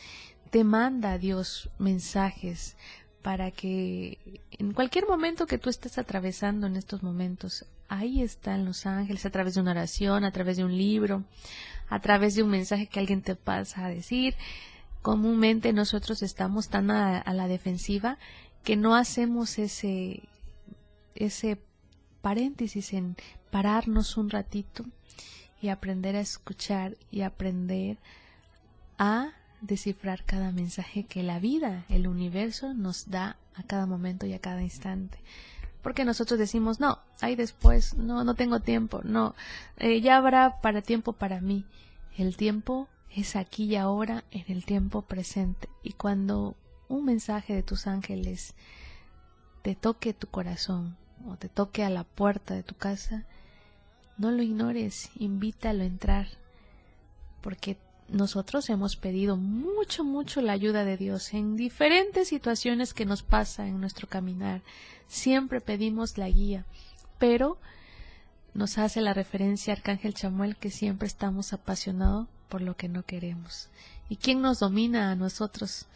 te 0.51 0.65
manda 0.65 1.13
a 1.13 1.19
Dios 1.19 1.71
mensajes 1.79 2.77
para 3.27 3.51
que 3.51 4.41
en 4.53 4.73
cualquier 4.73 5.09
momento 5.09 5.49
que 5.49 5.59
tú 5.59 5.69
estés 5.69 5.99
atravesando 5.99 6.69
en 6.69 6.77
estos 6.77 7.03
momentos, 7.03 7.65
ahí 7.89 8.23
están 8.23 8.65
los 8.65 8.87
ángeles 8.87 9.27
a 9.27 9.31
través 9.31 9.57
de 9.57 9.63
una 9.63 9.73
oración, 9.73 10.23
a 10.23 10.31
través 10.31 10.57
de 10.59 10.65
un 10.65 10.79
libro, 10.79 11.25
a 11.89 11.99
través 11.99 12.37
de 12.37 12.45
un 12.45 12.51
mensaje 12.51 12.87
que 12.87 13.01
alguien 13.01 13.23
te 13.23 13.35
pasa 13.35 13.85
a 13.85 13.89
decir. 13.89 14.37
Comúnmente 15.03 15.73
nosotros 15.73 16.23
estamos 16.23 16.69
tan 16.69 16.89
a, 16.93 17.25
la 17.33 17.49
defensiva 17.49 18.17
que 18.63 18.77
no 18.77 18.95
hacemos 18.95 19.59
ese, 19.59 20.23
ese 21.17 21.61
paréntesis 22.23 22.93
en 22.93 23.17
pararnos 23.51 24.17
un 24.19 24.31
ratito 24.31 24.85
y 25.61 25.71
aprender 25.71 26.15
a 26.15 26.21
escuchar 26.21 26.97
y 27.11 27.23
aprender 27.23 27.99
a 28.99 29.33
descifrar 29.67 30.25
cada 30.25 30.53
mensaje 30.53 31.05
que 31.05 31.23
la 31.23 31.39
vida, 31.39 31.85
el 31.89 32.07
universo 32.07 32.75
nos 32.75 33.11
da 33.11 33.37
a 33.55 33.63
cada 33.63 33.87
momento 33.87 34.27
y 34.27 34.33
a 34.33 34.41
cada 34.41 34.63
instante 34.63 35.19
porque 35.87 36.05
nosotros 36.05 36.41
decimos, 36.41 36.81
no, 36.81 36.99
ahí 37.21 37.37
después, 37.37 37.95
no, 37.95 38.25
no 38.25 38.35
tengo 38.35 38.59
tiempo, 38.59 39.03
no, 39.05 39.37
eh, 39.77 40.01
ya 40.01 40.17
habrá 40.17 40.61
para 40.61 40.83
tiempo 40.83 41.13
para 41.13 41.41
mí. 41.41 41.65
El 42.19 42.37
tiempo 42.37 42.89
es 43.15 43.37
aquí 43.37 43.67
y 43.67 43.77
ahora, 43.77 44.25
en 44.33 44.43
el 44.49 44.65
tiempo 44.65 45.03
presente. 45.03 45.69
Y 45.85 45.93
cuando 45.93 46.57
un 46.89 47.05
mensaje 47.05 47.55
de 47.55 47.63
tus 47.63 47.87
ángeles 47.87 48.55
te 49.63 49.77
toque 49.77 50.13
tu 50.13 50.27
corazón 50.27 50.97
o 51.25 51.37
te 51.37 51.49
toque 51.49 51.85
a 51.85 51.91
la 51.91 52.03
puerta 52.03 52.55
de 52.55 52.65
tu 52.65 52.75
casa, 52.75 53.25
no 54.19 54.33
lo 54.33 54.43
ignores, 54.43 55.11
invítalo 55.15 55.85
a 55.85 55.87
entrar, 55.87 56.27
porque 57.43 57.79
nosotros 58.09 58.71
hemos 58.71 58.97
pedido 58.97 59.37
mucho, 59.37 60.05
mucho 60.05 60.41
la 60.41 60.53
ayuda 60.53 60.85
de 60.85 60.97
Dios 60.97 61.35
en 61.35 61.57
diferentes 61.57 62.29
situaciones 62.29 62.95
que 62.95 63.05
nos 63.05 63.23
pasa 63.23 63.67
en 63.67 63.81
nuestro 63.81 64.09
caminar. 64.09 64.63
Siempre 65.09 65.61
pedimos 65.61 66.17
la 66.17 66.29
guía, 66.29 66.65
pero 67.19 67.59
nos 68.55 68.79
hace 68.79 69.01
la 69.01 69.13
referencia 69.13 69.73
Arcángel 69.73 70.15
Chamuel 70.15 70.57
que 70.57 70.71
siempre 70.71 71.09
estamos 71.09 71.53
apasionados 71.53 72.29
por 72.49 72.63
lo 72.63 72.77
que 72.77 72.89
no 72.89 73.03
queremos. 73.03 73.69
¿Y 74.09 74.17
quién 74.17 74.41
nos 74.41 74.61
domina 74.61 75.11
a 75.11 75.17
nosotros? 75.17 75.87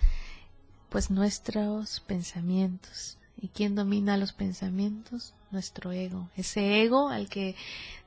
Pues 0.89 1.11
nuestros 1.11 2.01
pensamientos. 2.01 3.20
¿Y 3.43 3.49
quién 3.49 3.75
domina 3.75 4.17
los 4.17 4.33
pensamientos? 4.33 5.35
Nuestro 5.51 5.93
ego. 5.93 6.29
Ese 6.37 6.83
ego 6.83 7.09
al 7.09 7.29
que 7.29 7.57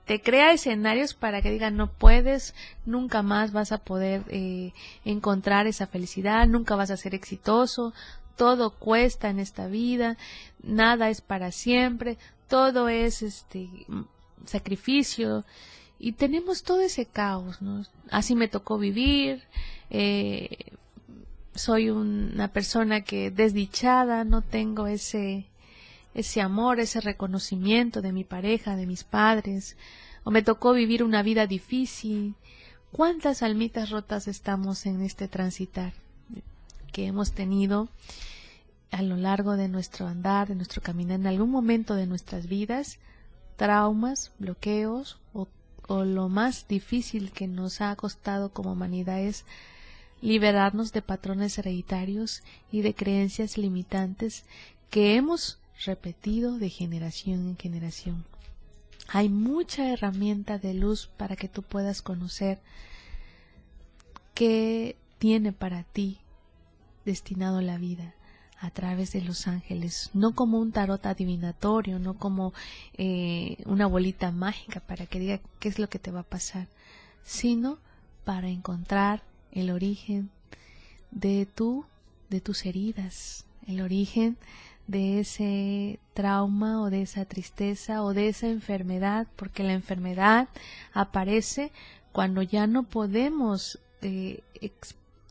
te 0.06 0.22
crea 0.22 0.52
escenarios 0.52 1.14
para 1.14 1.42
que 1.42 1.52
digan 1.52 1.78
no 1.78 1.92
puedes, 1.92 2.54
nunca 2.86 3.22
más 3.22 3.52
vas 3.52 3.72
a 3.72 3.78
poder 3.78 4.24
eh, 4.30 4.74
encontrar 5.06 5.66
esa 5.66 5.88
felicidad, 5.88 6.48
nunca 6.48 6.76
vas 6.76 6.92
a 6.92 6.98
ser 6.98 7.16
exitoso, 7.16 7.94
todo 8.36 8.72
cuesta 8.72 9.30
en 9.30 9.40
esta 9.40 9.68
vida, 9.68 10.18
nada 10.62 11.10
es 11.10 11.22
para 11.22 11.52
siempre, 11.52 12.18
todo 12.48 12.90
es 12.90 13.22
este 13.22 13.70
sacrificio 14.46 15.46
y 16.00 16.14
tenemos 16.14 16.64
todo 16.64 16.82
ese 16.82 17.06
caos, 17.06 17.62
¿no? 17.62 17.86
Así 18.12 18.36
me 18.36 18.50
tocó 18.50 18.78
vivir, 18.78 19.44
eh, 19.90 20.74
soy 21.56 21.90
una 21.90 22.50
persona 22.50 23.02
que 23.02 23.32
desdichada, 23.32 24.24
no 24.24 24.42
tengo 24.42 24.88
ese 24.88 25.48
ese 26.14 26.42
amor, 26.42 26.80
ese 26.80 27.02
reconocimiento 27.02 28.02
de 28.02 28.12
mi 28.12 28.24
pareja, 28.24 28.76
de 28.76 28.86
mis 28.86 29.04
padres, 29.04 29.76
o 30.24 30.32
me 30.32 30.44
tocó 30.44 30.74
vivir 30.74 31.04
una 31.04 31.24
vida 31.24 31.48
difícil. 31.48 32.36
¿Cuántas 32.92 33.42
almitas 33.42 33.90
rotas 33.90 34.28
estamos 34.28 34.86
en 34.86 35.02
este 35.02 35.28
transitar 35.28 35.94
que 36.92 37.08
hemos 37.08 37.32
tenido 37.32 37.90
a 38.92 39.02
lo 39.02 39.18
largo 39.18 39.58
de 39.58 39.68
nuestro 39.68 40.08
andar, 40.08 40.48
de 40.48 40.56
nuestro 40.56 40.84
caminar, 40.84 41.20
en 41.20 41.26
algún 41.26 41.50
momento 41.50 41.96
de 41.96 42.06
nuestras 42.06 42.48
vidas, 42.48 43.00
traumas, 43.56 44.32
bloqueos 44.38 45.18
o, 45.34 45.48
o 45.88 46.04
lo 46.06 46.30
más 46.30 46.68
difícil 46.68 47.32
que 47.32 47.48
nos 47.48 47.82
ha 47.82 47.96
costado 47.96 48.54
como 48.54 48.74
humanidad 48.74 49.20
es 49.20 49.46
liberarnos 50.24 50.94
de 50.94 51.02
patrones 51.02 51.58
hereditarios 51.58 52.44
y 52.72 52.82
de 52.82 52.96
creencias 52.96 53.58
limitantes 53.58 54.46
que 54.90 55.16
hemos 55.16 55.60
repetido 55.86 56.58
de 56.58 56.70
generación 56.70 57.50
en 57.50 57.58
generación. 57.58 58.24
Hay 59.10 59.28
mucha 59.28 59.90
herramienta 59.90 60.58
de 60.60 60.74
luz 60.76 61.10
para 61.18 61.36
que 61.36 61.50
tú 61.50 61.62
puedas 61.62 62.02
conocer 62.02 62.62
qué 64.34 64.96
tiene 65.20 65.52
para 65.52 65.84
ti 65.84 66.20
destinado 67.04 67.60
la 67.60 67.78
vida 67.78 68.16
a 68.62 68.70
través 68.70 69.12
de 69.12 69.22
los 69.22 69.46
ángeles, 69.50 70.10
no 70.14 70.36
como 70.36 70.58
un 70.58 70.72
tarot 70.72 71.06
adivinatorio, 71.06 72.00
no 72.00 72.14
como 72.14 72.54
eh, 72.94 73.58
una 73.66 73.88
bolita 73.88 74.32
mágica 74.32 74.80
para 74.80 75.06
que 75.06 75.20
diga 75.20 75.42
qué 75.60 75.68
es 75.68 75.80
lo 75.80 75.90
que 75.90 76.00
te 76.00 76.12
va 76.12 76.22
a 76.22 76.24
pasar, 76.24 76.68
sino 77.24 77.78
para 78.24 78.48
encontrar 78.48 79.22
el 79.54 79.72
origen 79.72 80.30
de 81.12 81.46
tu, 81.46 81.86
de 82.30 82.42
tus 82.42 82.66
heridas, 82.66 83.46
el 83.68 83.82
origen 83.82 84.38
de 84.88 85.20
ese 85.22 86.00
trauma 86.14 86.82
o 86.82 86.90
de 86.90 87.04
esa 87.04 87.26
tristeza 87.26 88.04
o 88.04 88.14
de 88.14 88.28
esa 88.28 88.48
enfermedad, 88.48 89.28
porque 89.36 89.64
la 89.64 89.74
enfermedad 89.74 90.50
aparece 90.94 91.72
cuando 92.12 92.42
ya 92.42 92.68
no 92.68 92.84
podemos 92.84 93.80
eh, 94.02 94.42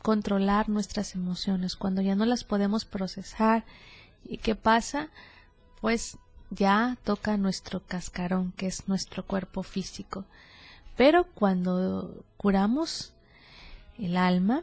controlar 0.02 0.68
nuestras 0.68 1.14
emociones, 1.14 1.76
cuando 1.76 2.02
ya 2.02 2.14
no 2.14 2.24
las 2.24 2.44
podemos 2.44 2.84
procesar. 2.84 3.64
¿Y 4.24 4.38
qué 4.38 4.54
pasa? 4.54 5.08
Pues 5.80 6.16
ya 6.50 6.96
toca 7.04 7.36
nuestro 7.36 7.82
cascarón, 7.86 8.52
que 8.56 8.66
es 8.66 8.88
nuestro 8.88 9.24
cuerpo 9.26 9.62
físico. 9.62 10.24
Pero 10.96 11.24
cuando 11.24 12.24
curamos 12.36 13.12
el 13.98 14.16
alma 14.16 14.62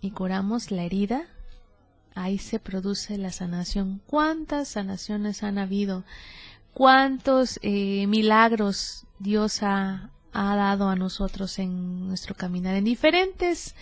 y 0.00 0.10
curamos 0.10 0.70
la 0.70 0.84
herida, 0.84 1.26
ahí 2.14 2.38
se 2.38 2.58
produce 2.58 3.18
la 3.18 3.32
sanación. 3.32 4.00
¿Cuántas 4.06 4.68
sanaciones 4.68 5.42
han 5.42 5.58
habido? 5.58 6.04
¿Cuántos 6.72 7.58
eh, 7.62 8.06
milagros 8.06 9.06
Dios 9.18 9.62
ha, 9.62 10.10
ha 10.32 10.56
dado 10.56 10.88
a 10.88 10.96
nosotros 10.96 11.58
en 11.58 12.06
nuestro 12.08 12.34
caminar 12.34 12.74
en 12.74 12.84
diferentes 12.84 13.74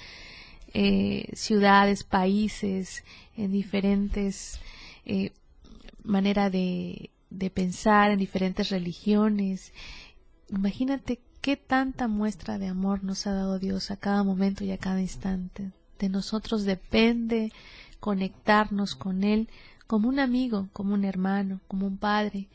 eh, 0.72 1.28
ciudades, 1.34 2.04
países, 2.04 3.04
en 3.36 3.52
diferentes 3.52 4.60
eh, 5.04 5.32
maneras 6.02 6.52
de, 6.52 7.10
de 7.30 7.50
pensar, 7.50 8.10
en 8.10 8.18
diferentes 8.18 8.70
religiones. 8.70 9.72
Imagínate 10.48 11.20
qué 11.46 11.56
tanta 11.56 12.08
muestra 12.08 12.58
de 12.58 12.66
amor 12.66 13.04
nos 13.04 13.24
ha 13.28 13.32
dado 13.32 13.60
Dios 13.60 13.92
a 13.92 13.96
cada 13.96 14.24
momento 14.24 14.64
y 14.64 14.72
a 14.72 14.78
cada 14.78 15.00
instante. 15.00 15.70
De 15.96 16.08
nosotros 16.08 16.64
depende 16.64 17.52
conectarnos 18.00 18.96
con 18.96 19.22
Él 19.22 19.48
como 19.86 20.08
un 20.08 20.18
amigo, 20.18 20.68
como 20.72 20.94
un 20.94 21.04
hermano, 21.04 21.60
como 21.68 21.86
un 21.86 21.98
padre, 21.98 22.48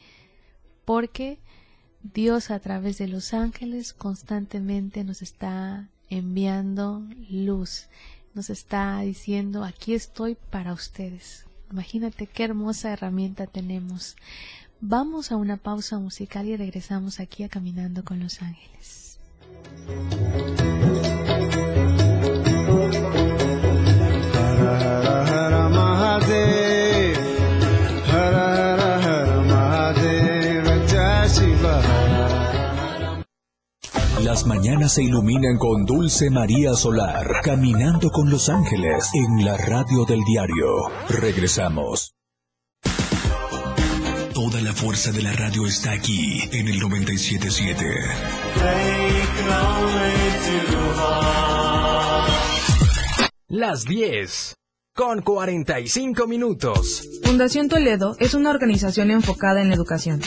porque 0.83 1.39
Dios 2.03 2.51
a 2.51 2.59
través 2.59 2.97
de 2.97 3.07
los 3.07 3.33
ángeles 3.33 3.93
constantemente 3.93 5.05
nos 5.05 5.21
está 5.21 5.87
enviando 6.09 7.07
luz. 7.29 7.87
Nos 8.33 8.49
está 8.49 8.99
diciendo, 8.99 9.63
aquí 9.63 9.93
estoy 9.93 10.35
para 10.35 10.73
ustedes. 10.73 11.45
Imagínate 11.71 12.27
qué 12.27 12.43
hermosa 12.43 12.91
herramienta 12.91 13.47
tenemos. 13.47 14.17
Vamos 14.83 15.31
a 15.31 15.35
una 15.35 15.57
pausa 15.57 15.99
musical 15.99 16.47
y 16.47 16.57
regresamos 16.57 17.19
aquí 17.19 17.43
a 17.43 17.49
Caminando 17.49 18.03
con 18.03 18.19
los 18.19 18.41
Ángeles. 18.41 19.19
Las 34.23 34.47
mañanas 34.47 34.93
se 34.93 35.03
iluminan 35.03 35.57
con 35.59 35.85
Dulce 35.85 36.31
María 36.31 36.73
Solar, 36.73 37.27
caminando 37.43 38.09
con 38.09 38.31
los 38.31 38.49
ángeles 38.49 39.11
en 39.13 39.45
la 39.45 39.57
radio 39.57 40.05
del 40.05 40.21
diario. 40.23 40.89
Regresamos. 41.07 42.15
Toda 44.51 44.63
la 44.63 44.73
fuerza 44.73 45.13
de 45.13 45.21
la 45.21 45.31
radio 45.31 45.65
está 45.65 45.93
aquí 45.93 46.41
en 46.51 46.67
el 46.67 46.77
977. 46.77 47.85
Las 53.47 53.85
10 53.85 54.55
con 54.93 55.21
45 55.21 56.27
minutos. 56.27 57.07
Fundación 57.23 57.69
Toledo 57.69 58.17
es 58.19 58.33
una 58.33 58.49
organización 58.49 59.11
enfocada 59.11 59.61
en 59.61 59.69
la 59.69 59.75
educación 59.75 60.19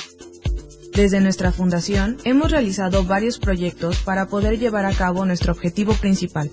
desde 0.94 1.20
nuestra 1.20 1.50
fundación 1.50 2.18
hemos 2.24 2.52
realizado 2.52 3.02
varios 3.02 3.40
proyectos 3.40 3.98
para 3.98 4.26
poder 4.26 4.60
llevar 4.60 4.87
a 4.87 4.94
cabo 4.94 5.24
nuestro 5.24 5.52
objetivo 5.52 5.92
principal, 5.94 6.52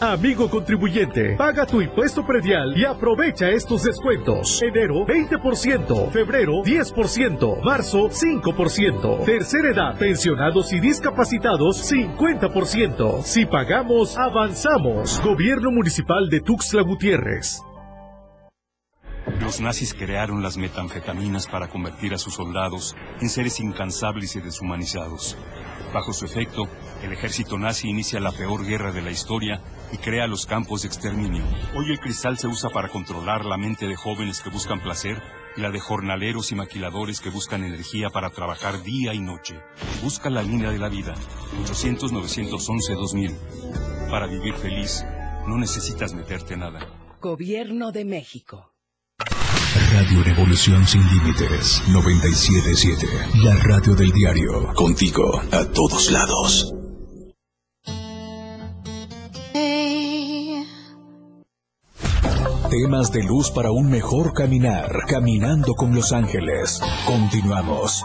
Amigo 0.00 0.48
contribuyente, 0.48 1.34
paga 1.36 1.66
tu 1.66 1.80
impuesto 1.80 2.24
predial 2.24 2.72
y 2.76 2.84
aprovecha 2.84 3.48
estos 3.48 3.82
descuentos. 3.82 4.62
Enero 4.62 5.04
20%, 5.04 6.12
febrero 6.12 6.62
10%, 6.62 7.64
marzo 7.64 8.08
5%, 8.08 9.24
tercera 9.24 9.70
edad, 9.72 9.98
pensionados 9.98 10.72
y 10.72 10.78
discapacitados 10.78 11.90
50%. 11.90 13.22
Si 13.22 13.44
pagamos, 13.46 14.16
avanzamos. 14.16 15.20
Gobierno 15.20 15.72
Municipal 15.72 16.28
de 16.30 16.42
Tuxtla 16.42 16.82
Gutiérrez. 16.82 17.60
Los 19.40 19.60
nazis 19.60 19.94
crearon 19.94 20.44
las 20.44 20.58
metanfetaminas 20.58 21.48
para 21.48 21.66
convertir 21.66 22.14
a 22.14 22.18
sus 22.18 22.34
soldados 22.34 22.94
en 23.20 23.28
seres 23.28 23.58
incansables 23.58 24.36
y 24.36 24.40
deshumanizados. 24.40 25.36
Bajo 25.92 26.12
su 26.12 26.24
efecto, 26.24 26.68
el 27.02 27.12
ejército 27.12 27.58
nazi 27.58 27.88
inicia 27.88 28.20
la 28.20 28.30
peor 28.30 28.64
guerra 28.64 28.92
de 28.92 29.02
la 29.02 29.10
historia 29.10 29.60
y 29.92 29.98
crea 29.98 30.26
los 30.26 30.46
campos 30.46 30.82
de 30.82 30.88
exterminio. 30.88 31.44
Hoy 31.74 31.90
el 31.90 32.00
cristal 32.00 32.38
se 32.38 32.46
usa 32.46 32.70
para 32.70 32.88
controlar 32.88 33.44
la 33.44 33.56
mente 33.56 33.86
de 33.86 33.96
jóvenes 33.96 34.40
que 34.40 34.50
buscan 34.50 34.80
placer 34.80 35.20
y 35.56 35.60
la 35.60 35.70
de 35.70 35.80
jornaleros 35.80 36.52
y 36.52 36.54
maquiladores 36.54 37.20
que 37.20 37.30
buscan 37.30 37.64
energía 37.64 38.10
para 38.10 38.30
trabajar 38.30 38.82
día 38.82 39.14
y 39.14 39.20
noche. 39.20 39.60
Busca 40.02 40.30
la 40.30 40.42
línea 40.42 40.70
de 40.70 40.78
la 40.78 40.88
vida. 40.88 41.14
800-911-2000. 41.64 44.10
Para 44.10 44.26
vivir 44.26 44.54
feliz, 44.54 45.04
no 45.46 45.58
necesitas 45.58 46.14
meterte 46.14 46.56
nada. 46.56 46.80
Gobierno 47.20 47.92
de 47.92 48.04
México. 48.04 48.72
Radio 49.92 50.22
Revolución 50.22 50.86
Sin 50.86 51.02
Límites 51.02 51.82
977. 51.88 53.06
La 53.42 53.56
radio 53.56 53.94
del 53.94 54.12
diario. 54.12 54.72
Contigo 54.74 55.40
a 55.50 55.64
todos 55.64 56.10
lados. 56.10 56.77
Temas 62.80 63.10
de 63.10 63.24
luz 63.24 63.50
para 63.50 63.72
un 63.72 63.90
mejor 63.90 64.32
caminar. 64.32 64.88
Caminando 65.08 65.74
con 65.74 65.92
los 65.96 66.12
ángeles. 66.12 66.80
Continuamos. 67.08 68.04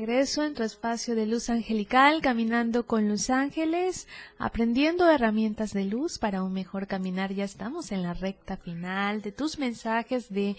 Regreso 0.00 0.44
en 0.44 0.52
tu 0.52 0.62
espacio 0.62 1.14
de 1.14 1.24
luz 1.24 1.48
angelical, 1.48 2.20
caminando 2.20 2.86
con 2.86 3.08
los 3.08 3.30
ángeles, 3.30 4.06
aprendiendo 4.36 5.10
herramientas 5.10 5.72
de 5.72 5.86
luz 5.86 6.18
para 6.18 6.42
un 6.42 6.52
mejor 6.52 6.86
caminar. 6.86 7.32
Ya 7.32 7.44
estamos 7.44 7.92
en 7.92 8.02
la 8.02 8.12
recta 8.12 8.58
final 8.58 9.22
de 9.22 9.32
tus 9.32 9.58
mensajes 9.58 10.28
de, 10.28 10.54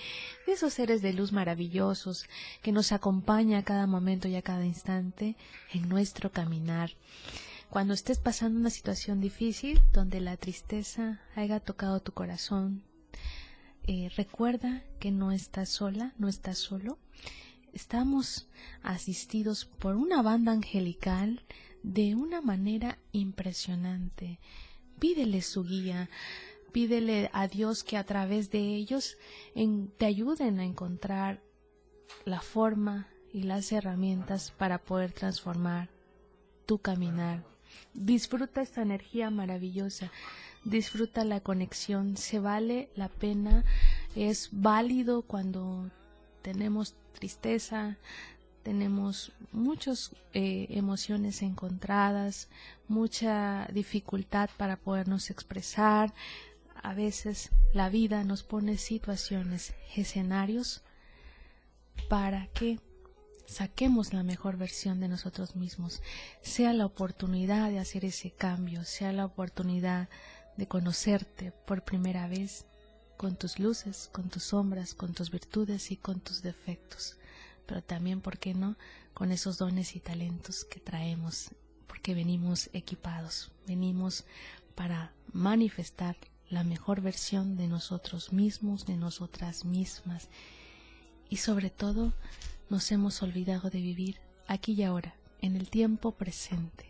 esos 0.47 0.73
seres 0.73 1.03
de 1.03 1.13
luz 1.13 1.31
maravillosos 1.33 2.25
que 2.63 2.71
nos 2.71 2.91
acompaña 2.91 3.59
a 3.59 3.63
cada 3.63 3.85
momento 3.85 4.27
y 4.27 4.35
a 4.35 4.41
cada 4.41 4.65
instante 4.65 5.35
en 5.71 5.87
nuestro 5.87 6.31
caminar. 6.31 6.93
Cuando 7.69 7.93
estés 7.93 8.17
pasando 8.17 8.59
una 8.59 8.71
situación 8.71 9.21
difícil 9.21 9.79
donde 9.93 10.19
la 10.19 10.35
tristeza 10.37 11.21
haya 11.35 11.59
tocado 11.59 11.99
tu 11.99 12.11
corazón, 12.11 12.81
eh, 13.85 14.09
recuerda 14.17 14.81
que 14.99 15.11
no 15.11 15.31
estás 15.31 15.69
sola, 15.69 16.15
no 16.17 16.27
estás 16.27 16.57
solo 16.57 16.97
estamos 17.77 18.47
asistidos 18.81 19.65
por 19.65 19.95
una 19.95 20.23
banda 20.23 20.51
angelical 20.51 21.43
de 21.83 22.15
una 22.15 22.41
manera 22.41 22.97
impresionante. 23.11 24.39
Pídele 24.97 25.43
su 25.43 25.63
guía, 25.63 26.09
pídele 26.71 27.29
a 27.33 27.47
Dios 27.47 27.83
que 27.83 27.95
a 27.97 28.03
través 28.03 28.49
de 28.49 28.75
ellos 28.75 29.15
te 29.97 30.05
ayuden 30.07 30.59
a 30.59 30.65
encontrar 30.65 31.39
la 32.25 32.41
forma 32.41 33.07
y 33.31 33.43
las 33.43 33.71
herramientas 33.71 34.49
para 34.57 34.79
poder 34.79 35.11
transformar 35.11 35.87
tu 36.65 36.79
caminar. 36.79 37.43
Disfruta 37.93 38.63
esta 38.63 38.81
energía 38.81 39.29
maravillosa, 39.29 40.11
disfruta 40.63 41.23
la 41.23 41.41
conexión, 41.41 42.17
se 42.17 42.39
vale 42.39 42.89
la 42.95 43.09
pena, 43.09 43.63
es 44.15 44.49
válido 44.51 45.21
cuando 45.21 45.91
tenemos 46.41 46.95
tristeza, 47.17 47.97
tenemos 48.63 49.31
muchas 49.51 50.11
eh, 50.33 50.67
emociones 50.69 51.41
encontradas, 51.41 52.49
mucha 52.87 53.65
dificultad 53.73 54.49
para 54.57 54.75
podernos 54.75 55.29
expresar. 55.29 56.13
A 56.83 56.93
veces 56.93 57.49
la 57.73 57.89
vida 57.89 58.23
nos 58.23 58.43
pone 58.43 58.77
situaciones, 58.77 59.73
escenarios 59.95 60.83
para 62.09 62.47
que 62.47 62.79
saquemos 63.47 64.13
la 64.13 64.23
mejor 64.23 64.57
versión 64.57 64.99
de 64.99 65.07
nosotros 65.07 65.55
mismos, 65.55 66.01
sea 66.41 66.73
la 66.73 66.85
oportunidad 66.85 67.71
de 67.71 67.79
hacer 67.79 68.05
ese 68.05 68.31
cambio, 68.31 68.83
sea 68.83 69.13
la 69.13 69.25
oportunidad 69.25 70.09
de 70.57 70.67
conocerte 70.67 71.51
por 71.65 71.83
primera 71.83 72.27
vez 72.27 72.65
con 73.17 73.35
tus 73.35 73.59
luces, 73.59 74.09
con 74.11 74.29
tus 74.29 74.43
sombras, 74.43 74.93
con 74.93 75.13
tus 75.13 75.31
virtudes 75.31 75.91
y 75.91 75.97
con 75.97 76.19
tus 76.19 76.41
defectos 76.41 77.17
pero 77.67 77.83
también, 77.83 78.21
¿por 78.21 78.39
qué 78.39 78.55
no?, 78.55 78.75
con 79.13 79.31
esos 79.31 79.57
dones 79.59 79.95
y 79.95 79.99
talentos 79.99 80.63
que 80.63 80.79
traemos, 80.79 81.51
porque 81.85 82.15
venimos 82.15 82.69
equipados, 82.73 83.51
venimos 83.67 84.25
para 84.73 85.11
manifestar 85.33 86.15
la 86.49 86.63
mejor 86.63 87.01
versión 87.01 87.57
de 87.57 87.67
nosotros 87.67 88.31
mismos, 88.31 88.85
de 88.85 88.95
nosotras 88.95 89.65
mismas, 89.65 90.29
y 91.29 91.37
sobre 91.37 91.69
todo 91.69 92.13
nos 92.69 92.91
hemos 92.91 93.21
olvidado 93.21 93.69
de 93.69 93.81
vivir 93.81 94.19
aquí 94.47 94.73
y 94.73 94.83
ahora, 94.83 95.15
en 95.41 95.55
el 95.55 95.69
tiempo 95.69 96.13
presente. 96.13 96.86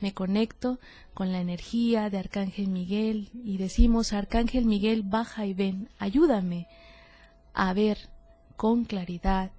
Me 0.00 0.12
conecto 0.12 0.78
con 1.14 1.32
la 1.32 1.40
energía 1.40 2.10
de 2.10 2.18
Arcángel 2.18 2.68
Miguel 2.68 3.30
y 3.44 3.56
decimos, 3.56 4.12
Arcángel 4.12 4.66
Miguel, 4.66 5.02
baja 5.02 5.46
y 5.46 5.54
ven, 5.54 5.88
ayúdame 5.98 6.68
a 7.54 7.72
ver 7.72 8.10
con 8.56 8.84
claridad 8.84 9.50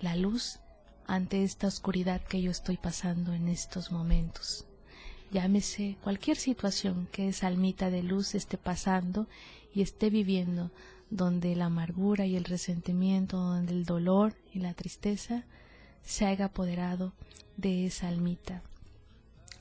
la 0.00 0.16
luz 0.16 0.60
ante 1.06 1.44
esta 1.44 1.66
oscuridad 1.66 2.22
que 2.22 2.40
yo 2.40 2.50
estoy 2.50 2.78
pasando 2.78 3.34
en 3.34 3.48
estos 3.48 3.92
momentos. 3.92 4.66
Llámese 5.30 5.96
cualquier 6.02 6.36
situación 6.36 7.08
que 7.12 7.28
esa 7.28 7.46
almita 7.46 7.90
de 7.90 8.02
luz 8.02 8.34
esté 8.34 8.58
pasando 8.58 9.26
y 9.74 9.82
esté 9.82 10.08
viviendo, 10.08 10.70
donde 11.10 11.54
la 11.54 11.66
amargura 11.66 12.26
y 12.26 12.36
el 12.36 12.44
resentimiento, 12.44 13.36
donde 13.36 13.72
el 13.72 13.84
dolor 13.84 14.34
y 14.52 14.60
la 14.60 14.74
tristeza 14.74 15.44
se 16.02 16.24
haya 16.24 16.46
apoderado 16.46 17.12
de 17.56 17.86
esa 17.86 18.08
almita. 18.08 18.62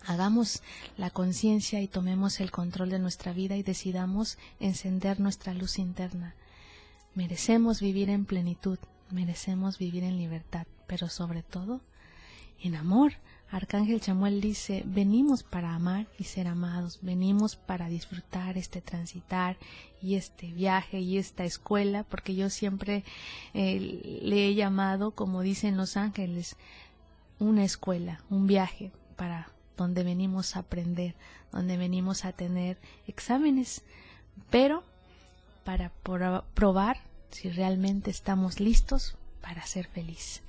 Hagamos 0.08 0.62
la 0.98 1.10
conciencia 1.10 1.82
y 1.82 1.88
tomemos 1.88 2.40
el 2.40 2.52
control 2.52 2.90
de 2.90 3.00
nuestra 3.00 3.34
vida 3.34 3.58
y 3.58 3.64
decidamos 3.64 4.38
encender 4.60 5.20
nuestra 5.20 5.54
luz 5.54 5.80
interna. 5.80 6.36
Merecemos 7.16 7.82
vivir 7.82 8.10
en 8.10 8.26
plenitud, 8.26 8.78
merecemos 9.10 9.80
vivir 9.80 10.04
en 10.04 10.18
libertad, 10.18 10.68
pero 10.86 11.10
sobre 11.10 11.42
todo 11.42 11.82
en 12.62 12.76
amor. 12.76 13.14
Arcángel 13.50 14.02
Chamuel 14.02 14.42
dice, 14.42 14.84
venimos 14.86 15.44
para 15.44 15.74
amar 15.74 16.08
y 16.20 16.26
ser 16.26 16.48
amados, 16.48 17.00
venimos 17.02 17.56
para 17.56 17.88
disfrutar 17.88 18.58
este 18.58 18.82
transitar 18.82 19.58
y 20.02 20.16
este 20.16 20.52
viaje 20.52 21.00
y 21.00 21.18
esta 21.18 21.46
escuela, 21.46 22.04
porque 22.04 22.36
yo 22.36 22.50
siempre 22.50 23.04
eh, 23.54 24.20
le 24.22 24.48
he 24.48 24.56
llamado, 24.56 25.12
como 25.12 25.42
dicen 25.42 25.78
los 25.78 25.96
ángeles, 25.96 26.58
una 27.40 27.64
escuela, 27.64 28.24
un 28.30 28.46
viaje 28.46 28.92
para 29.16 29.55
donde 29.78 30.04
venimos 30.04 30.56
a 30.56 30.60
aprender, 30.60 31.16
donde 31.52 31.78
venimos 31.78 32.26
a 32.26 32.32
tener 32.32 32.78
exámenes, 33.08 33.84
pero 34.50 34.84
para 35.64 35.92
probar 36.54 36.98
si 37.32 37.50
realmente 37.50 38.12
estamos 38.12 38.60
listos 38.60 39.18
para 39.42 39.66
ser 39.66 39.88
feliz. 39.88 40.42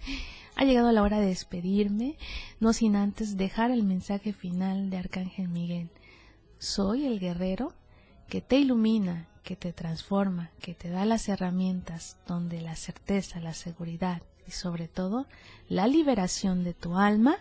Ha 0.57 0.65
llegado 0.65 0.91
la 0.93 1.03
hora 1.03 1.21
de 1.21 1.27
despedirme, 1.27 2.17
no 2.61 2.73
sin 2.73 2.97
antes 2.97 3.37
dejar 3.37 3.71
el 3.71 3.83
mensaje 3.83 4.33
final 4.33 4.89
de 4.89 4.99
Arcángel 4.99 5.49
Miguel. 5.49 5.91
Soy 6.59 7.05
el 7.05 7.21
guerrero 7.21 7.75
que 8.29 8.41
te 8.41 8.57
ilumina, 8.57 9.29
que 9.43 9.57
te 9.57 9.73
transforma, 9.73 10.51
que 10.61 10.75
te 10.75 10.89
da 10.89 11.05
las 11.05 11.29
herramientas 11.29 12.17
donde 12.27 12.61
la 12.61 12.75
certeza, 12.75 13.41
la 13.41 13.55
seguridad 13.55 14.23
y 14.47 14.53
sobre 14.53 14.89
todo 14.89 15.27
la 15.69 15.87
liberación 15.87 16.65
de 16.65 16.75
tu 16.75 16.97
alma 16.97 17.37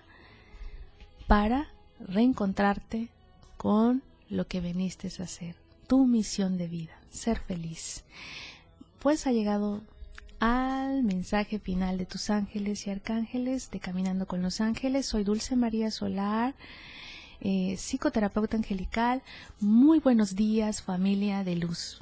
para 1.28 1.70
reencontrarte 2.00 3.10
con 3.58 4.04
lo 4.30 4.48
que 4.48 4.62
viniste 4.62 5.10
a 5.20 5.24
hacer, 5.24 5.56
tu 5.88 6.06
misión 6.08 6.58
de 6.58 6.68
vida, 6.68 7.00
ser 7.10 7.40
feliz 7.40 8.04
pues 9.06 9.28
ha 9.28 9.32
llegado 9.32 9.84
al 10.40 11.04
mensaje 11.04 11.60
final 11.60 12.00
de 12.00 12.08
tus 12.08 12.32
ángeles 12.32 12.88
y 12.88 12.90
arcángeles 12.90 13.70
de 13.70 13.80
Caminando 13.80 14.26
con 14.26 14.42
los 14.42 14.62
Ángeles. 14.62 15.06
Soy 15.06 15.24
Dulce 15.24 15.56
María 15.56 15.92
Solar, 15.92 16.56
eh, 17.40 17.76
psicoterapeuta 17.78 18.58
angelical. 18.58 19.22
Muy 19.60 20.00
buenos 20.00 20.36
días 20.36 20.82
familia 20.82 21.44
de 21.44 21.56
luz. 21.56 22.02